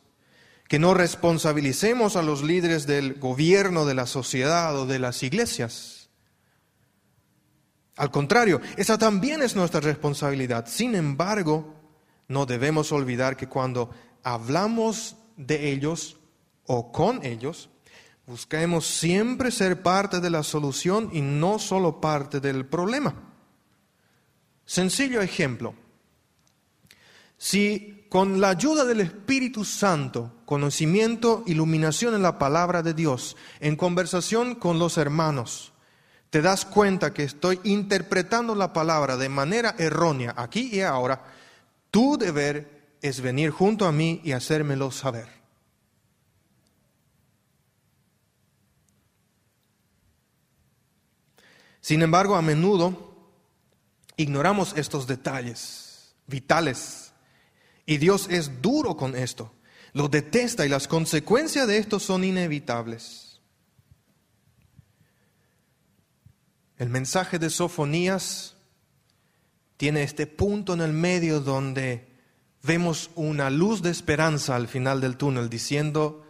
que 0.68 0.78
no 0.78 0.94
responsabilicemos 0.94 2.16
a 2.16 2.22
los 2.22 2.42
líderes 2.42 2.86
del 2.86 3.14
gobierno, 3.14 3.84
de 3.84 3.94
la 3.94 4.06
sociedad 4.06 4.76
o 4.76 4.86
de 4.86 4.98
las 4.98 5.22
iglesias. 5.22 6.10
Al 7.96 8.10
contrario, 8.12 8.60
esa 8.76 8.96
también 8.96 9.42
es 9.42 9.56
nuestra 9.56 9.80
responsabilidad. 9.80 10.66
Sin 10.68 10.94
embargo, 10.94 11.74
no 12.28 12.46
debemos 12.46 12.92
olvidar 12.92 13.36
que 13.36 13.48
cuando 13.48 13.90
hablamos 14.22 15.16
de 15.38 15.72
ellos 15.72 16.18
o 16.66 16.92
con 16.92 17.24
ellos, 17.24 17.70
Busquemos 18.28 18.86
siempre 18.86 19.50
ser 19.50 19.80
parte 19.80 20.20
de 20.20 20.28
la 20.28 20.42
solución 20.42 21.08
y 21.14 21.22
no 21.22 21.58
solo 21.58 21.98
parte 21.98 22.40
del 22.40 22.66
problema. 22.66 23.14
Sencillo 24.66 25.22
ejemplo. 25.22 25.74
Si 27.38 28.04
con 28.10 28.38
la 28.38 28.50
ayuda 28.50 28.84
del 28.84 29.00
Espíritu 29.00 29.64
Santo, 29.64 30.42
conocimiento, 30.44 31.42
iluminación 31.46 32.14
en 32.14 32.20
la 32.20 32.38
palabra 32.38 32.82
de 32.82 32.92
Dios, 32.92 33.34
en 33.60 33.76
conversación 33.76 34.56
con 34.56 34.78
los 34.78 34.98
hermanos, 34.98 35.72
te 36.28 36.42
das 36.42 36.66
cuenta 36.66 37.14
que 37.14 37.22
estoy 37.22 37.58
interpretando 37.64 38.54
la 38.54 38.74
palabra 38.74 39.16
de 39.16 39.30
manera 39.30 39.74
errónea 39.78 40.34
aquí 40.36 40.68
y 40.70 40.82
ahora, 40.82 41.24
tu 41.90 42.18
deber 42.18 42.77
es 43.02 43.20
venir 43.20 43.50
junto 43.50 43.86
a 43.86 43.92
mí 43.92 44.20
y 44.24 44.32
hacérmelo 44.32 44.90
saber. 44.90 45.28
Sin 51.80 52.02
embargo, 52.02 52.36
a 52.36 52.42
menudo 52.42 53.16
ignoramos 54.16 54.74
estos 54.76 55.06
detalles 55.06 56.14
vitales. 56.26 57.12
Y 57.86 57.96
Dios 57.96 58.28
es 58.30 58.60
duro 58.60 58.96
con 58.96 59.16
esto, 59.16 59.54
lo 59.94 60.08
detesta 60.08 60.66
y 60.66 60.68
las 60.68 60.86
consecuencias 60.86 61.66
de 61.66 61.78
esto 61.78 61.98
son 61.98 62.24
inevitables. 62.24 63.40
El 66.76 66.90
mensaje 66.90 67.38
de 67.38 67.48
Sofonías 67.48 68.54
tiene 69.78 70.02
este 70.02 70.26
punto 70.26 70.74
en 70.74 70.82
el 70.82 70.92
medio 70.92 71.40
donde 71.40 72.07
vemos 72.68 73.10
una 73.14 73.48
luz 73.48 73.80
de 73.80 73.90
esperanza 73.90 74.54
al 74.54 74.68
final 74.68 75.00
del 75.00 75.16
túnel, 75.16 75.48
diciendo, 75.48 76.22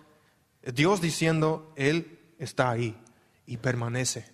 Dios 0.63 1.01
diciendo, 1.01 1.73
Él 1.77 2.21
está 2.39 2.71
ahí 2.71 2.97
y 3.45 3.57
permanece. 3.57 4.25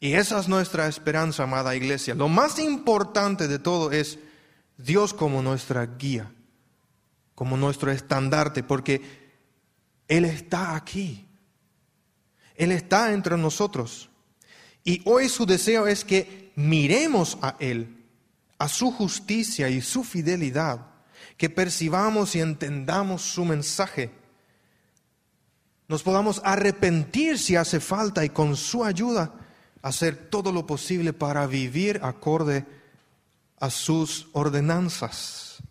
Y 0.00 0.14
esa 0.14 0.40
es 0.40 0.48
nuestra 0.48 0.88
esperanza, 0.88 1.42
amada 1.42 1.76
iglesia. 1.76 2.14
Lo 2.14 2.28
más 2.28 2.58
importante 2.58 3.46
de 3.46 3.58
todo 3.58 3.92
es 3.92 4.18
Dios 4.78 5.12
como 5.12 5.42
nuestra 5.42 5.84
guía, 5.84 6.32
como 7.34 7.58
nuestro 7.58 7.92
estandarte, 7.92 8.62
porque 8.62 9.02
Él 10.08 10.24
está 10.24 10.76
aquí. 10.76 11.26
Él 12.54 12.72
está 12.72 13.12
entre 13.12 13.36
nosotros. 13.36 14.08
Y 14.82 15.02
hoy 15.04 15.28
su 15.28 15.44
deseo 15.44 15.86
es 15.86 16.06
que 16.06 16.52
miremos 16.56 17.36
a 17.42 17.56
Él, 17.58 17.93
a 18.64 18.68
su 18.68 18.90
justicia 18.90 19.68
y 19.68 19.80
su 19.80 20.04
fidelidad, 20.04 20.86
que 21.36 21.50
percibamos 21.50 22.34
y 22.34 22.40
entendamos 22.40 23.22
su 23.22 23.44
mensaje 23.44 24.10
nos 25.86 26.02
podamos 26.02 26.40
arrepentir 26.44 27.38
si 27.38 27.56
hace 27.56 27.80
falta 27.80 28.24
y 28.24 28.30
con 28.30 28.56
su 28.56 28.84
ayuda 28.84 29.34
hacer 29.82 30.16
todo 30.30 30.50
lo 30.50 30.66
posible 30.66 31.12
para 31.12 31.46
vivir 31.46 32.00
acorde 32.02 32.64
a 33.60 33.68
sus 33.70 34.28
ordenanzas. 34.32 35.62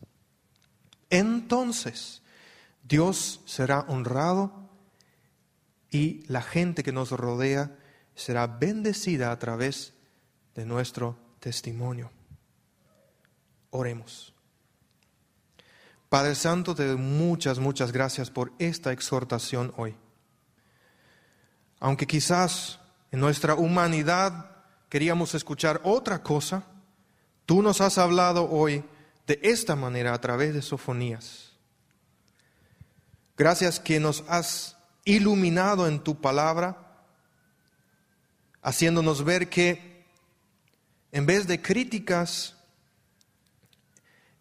Entonces, 1.10 2.22
Dios 2.84 3.41
será 3.46 3.82
honrado 3.88 4.70
y 5.89 6.24
la 6.28 6.41
gente 6.41 6.84
que 6.84 6.91
nos 6.91 7.12
rodea 7.12 7.76
será 8.16 8.46
bendecida 8.46 9.32
a 9.32 9.39
través 9.39 9.94
de 10.54 10.66
nuestro 10.66 11.18
testimonio. 11.39 12.12
Oremos. 13.76 14.32
Padre 16.07 16.36
Santo, 16.36 16.76
te 16.76 16.86
doy 16.86 16.97
muchas, 16.97 17.57
muchas 17.57 17.91
gracias 17.91 18.30
por 18.30 18.53
esta 18.59 18.91
exhortación 18.91 19.74
hoy. 19.78 19.95
Aunque 21.80 22.05
quizás 22.05 22.80
en 23.11 23.19
nuestra 23.19 23.55
humanidad 23.55 24.51
queríamos 24.89 25.34
escuchar 25.34 25.82
otra 25.84 26.21
cosa, 26.21 26.65
tú 27.47 27.63
nos 27.63 27.82
has 27.82 27.97
hablado 27.97 28.47
hoy 28.47 28.86
de 29.26 29.39
esta 29.41 29.76
manera 29.76 30.13
a 30.13 30.21
través 30.21 30.53
de 30.53 30.61
sofonías. 30.61 31.53
Gracias 33.36 33.80
que 33.80 33.99
nos 33.99 34.24
has 34.28 34.78
iluminado 35.03 35.88
en 35.88 35.99
tu 35.99 36.21
palabra, 36.21 36.78
haciéndonos 38.61 39.24
ver 39.24 39.49
que 39.49 40.05
en 41.11 41.26
vez 41.26 41.47
de 41.47 41.59
críticas, 41.59 42.55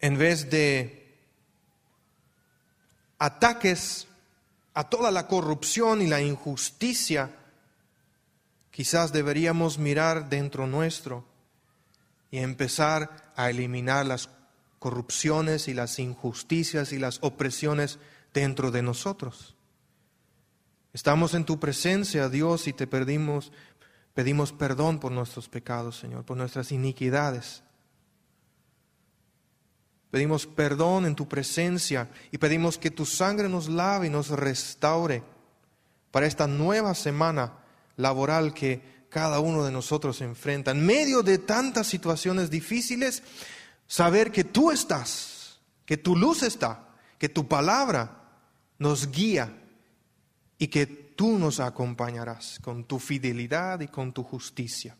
en 0.03 0.17
vez 0.17 0.49
de 0.49 1.15
ataques 3.19 4.05
a 4.73 4.89
toda 4.89 5.11
la 5.11 5.27
corrupción 5.27 6.01
y 6.01 6.07
la 6.07 6.21
injusticia, 6.21 7.33
quizás 8.69 9.13
deberíamos 9.13 9.77
mirar 9.77 10.27
dentro 10.27 10.67
nuestro 10.67 11.23
y 12.31 12.39
empezar 12.39 13.31
a 13.37 13.49
eliminar 13.49 14.05
las 14.05 14.29
corrupciones 14.77 15.69
y 15.69 15.73
las 15.73 15.97
injusticias 15.99 16.91
y 16.91 16.99
las 16.99 17.19
opresiones 17.21 17.97
dentro 18.33 18.71
de 18.71 18.81
nosotros. 18.81 19.55
Estamos 20.91 21.33
en 21.33 21.45
tu 21.45 21.61
presencia, 21.61 22.27
Dios, 22.27 22.67
y 22.67 22.73
te 22.73 22.87
pedimos, 22.87 23.53
pedimos 24.13 24.51
perdón 24.51 24.99
por 24.99 25.13
nuestros 25.13 25.47
pecados, 25.47 25.97
Señor, 25.97 26.25
por 26.25 26.35
nuestras 26.35 26.73
iniquidades. 26.73 27.63
Pedimos 30.13 30.45
perdón 30.45 31.07
en 31.07 31.15
tu 31.15 31.27
presencia 31.27 32.07
y 32.29 32.37
pedimos 32.37 32.77
que 32.77 32.91
tu 32.91 33.03
sangre 33.03 33.49
nos 33.49 33.67
lave 33.67 34.05
y 34.05 34.09
nos 34.11 34.29
restaure 34.29 35.23
para 36.11 36.27
esta 36.27 36.45
nueva 36.45 36.93
semana 36.93 37.53
laboral 37.97 38.53
que 38.53 39.07
cada 39.09 39.39
uno 39.39 39.65
de 39.65 39.71
nosotros 39.71 40.21
enfrenta. 40.21 40.69
En 40.69 40.85
medio 40.85 41.23
de 41.23 41.39
tantas 41.39 41.87
situaciones 41.87 42.51
difíciles, 42.51 43.23
saber 43.87 44.31
que 44.31 44.43
tú 44.43 44.69
estás, 44.69 45.59
que 45.83 45.97
tu 45.97 46.15
luz 46.15 46.43
está, 46.43 46.89
que 47.17 47.29
tu 47.29 47.47
palabra 47.47 48.21
nos 48.77 49.09
guía 49.09 49.51
y 50.59 50.67
que 50.67 50.85
tú 50.85 51.39
nos 51.39 51.59
acompañarás 51.59 52.59
con 52.61 52.83
tu 52.83 52.99
fidelidad 52.99 53.79
y 53.79 53.87
con 53.87 54.13
tu 54.13 54.21
justicia. 54.21 54.95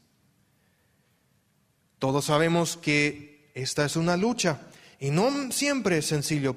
Todos 2.00 2.26
sabemos 2.26 2.78
que 2.78 3.52
esta 3.54 3.86
es 3.86 3.96
una 3.96 4.18
lucha 4.18 4.60
y 5.04 5.12
no 5.12 5.52
siempre 5.52 5.98
es 5.98 6.06
sencillo. 6.06 6.56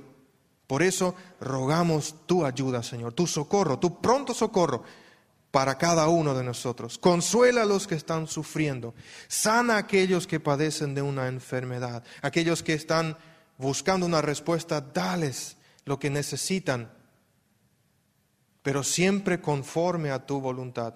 Por 0.69 0.85
eso 0.85 1.17
rogamos 1.41 2.15
tu 2.27 2.45
ayuda, 2.45 2.81
Señor, 2.81 3.13
tu 3.13 3.27
socorro, 3.27 3.81
tu 3.81 4.01
pronto 4.01 4.33
socorro 4.35 4.85
para 5.51 5.77
cada 5.77 6.07
uno 6.07 6.33
de 6.33 6.45
nosotros. 6.45 6.97
Consuela 6.97 7.63
a 7.63 7.67
los 7.67 7.89
que 7.89 7.97
están 7.97 8.29
sufriendo. 8.29 8.95
Sana 9.27 9.75
a 9.75 9.79
aquellos 9.79 10.29
que 10.29 10.39
padecen 10.39 10.95
de 10.95 11.03
una 11.03 11.27
enfermedad. 11.27 12.05
Aquellos 12.23 12.63
que 12.63 12.75
están 12.75 13.19
buscando 13.59 14.07
una 14.07 14.23
respuesta, 14.23 14.81
dales 14.81 15.57
lo 15.85 15.99
que 15.99 16.09
necesitan, 16.09 16.93
pero 18.63 18.85
siempre 18.85 19.41
conforme 19.41 20.13
a 20.13 20.25
tu 20.25 20.41
voluntad, 20.41 20.95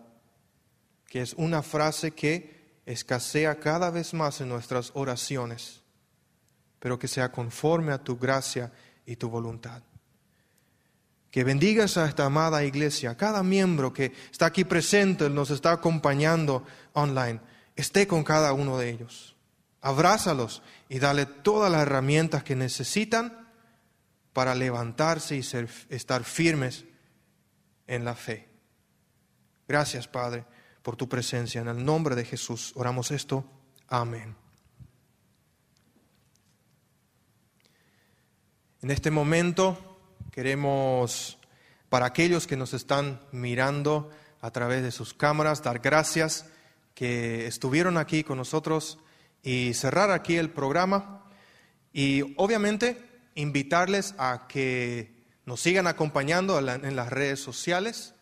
que 1.09 1.21
es 1.21 1.35
una 1.35 1.65
frase 1.65 2.13
que 2.13 2.79
escasea 2.87 3.59
cada 3.59 3.91
vez 3.91 4.15
más 4.15 4.41
en 4.41 4.51
nuestras 4.51 4.93
oraciones 4.95 5.80
pero 6.81 6.99
que 6.99 7.07
sea 7.07 7.31
conforme 7.31 7.93
a 7.93 8.03
tu 8.03 8.19
gracia 8.19 8.73
y 9.07 9.15
tu 9.15 9.29
voluntad. 9.29 9.83
Que 11.31 11.45
bendigas 11.45 11.97
a 11.97 12.07
esta 12.07 12.25
amada 12.25 12.65
iglesia, 12.65 13.17
cada 13.17 13.45
miembro 13.45 13.93
que 13.93 14.13
está 14.33 14.47
aquí 14.47 14.65
presente, 14.65 15.31
nos 15.31 15.51
está 15.51 15.71
acompañando 15.71 16.65
online, 16.95 17.41
esté 17.77 18.09
con 18.09 18.25
cada 18.25 18.53
uno 18.53 18.79
de 18.79 18.91
ellos. 18.91 19.37
Abrázalos 19.81 20.63
y 20.89 20.99
dale 20.99 21.27
todas 21.27 21.71
las 21.71 21.83
herramientas 21.83 22.43
que 22.43 22.57
necesitan 22.57 23.49
para 24.33 24.55
levantarse 24.55 25.37
y 25.37 25.45
estar 25.89 26.25
firmes 26.25 26.85
en 27.87 28.05
la 28.05 28.15
fe. 28.15 28.49
Gracias, 29.69 30.09
Padre, 30.09 30.45
por 30.83 30.97
tu 30.97 31.09
presencia. 31.09 31.61
En 31.61 31.69
el 31.69 31.85
nombre 31.85 32.17
de 32.17 32.25
Jesús 32.25 32.73
oramos 32.75 33.11
esto. 33.11 33.45
Amén. 33.89 34.40
En 38.83 38.91
este 38.91 39.11
momento 39.11 39.77
queremos, 40.31 41.37
para 41.91 42.07
aquellos 42.07 42.47
que 42.47 42.57
nos 42.57 42.73
están 42.73 43.21
mirando 43.31 44.11
a 44.41 44.51
través 44.53 44.83
de 44.83 44.91
sus 44.91 45.13
cámaras, 45.13 45.63
dar 45.63 45.81
gracias 45.81 46.47
que 46.95 47.47
estuvieron 47.47 47.99
aquí 47.99 48.25
con 48.25 48.39
nosotros 48.39 48.99
y 49.43 49.75
cerrar 49.75 50.11
aquí 50.11 50.37
el 50.37 50.49
programa. 50.49 51.27
Y 51.93 52.35
obviamente 52.39 52.97
invitarles 53.35 54.15
a 54.17 54.47
que 54.49 55.13
nos 55.45 55.61
sigan 55.61 55.87
acompañando 55.87 56.59
en 56.59 56.97
las 56.97 57.11
redes 57.11 57.39
sociales 57.39 58.15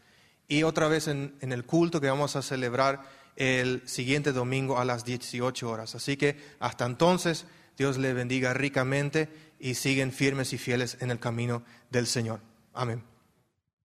y 0.48 0.64
otra 0.64 0.88
vez 0.88 1.06
en, 1.06 1.36
el 1.40 1.66
culto 1.66 2.00
que 2.00 2.08
vamos 2.08 2.34
a 2.34 2.42
celebrar 2.42 3.02
el 3.36 3.86
siguiente 3.86 4.32
domingo 4.32 4.80
a 4.80 4.84
las 4.84 5.04
18 5.04 5.70
horas. 5.70 5.94
Así 5.94 6.16
que 6.16 6.36
hasta 6.58 6.84
entonces, 6.84 7.46
Dios 7.76 7.96
le 7.96 8.12
bendiga 8.12 8.54
ricamente 8.54 9.28
y 9.58 9.74
siguen 9.74 10.12
firmes 10.12 10.52
y 10.52 10.58
fieles 10.58 10.96
en 11.00 11.10
el 11.10 11.18
camino 11.18 11.62
del 11.90 12.06
Señor. 12.06 12.40
Amén. 12.74 13.02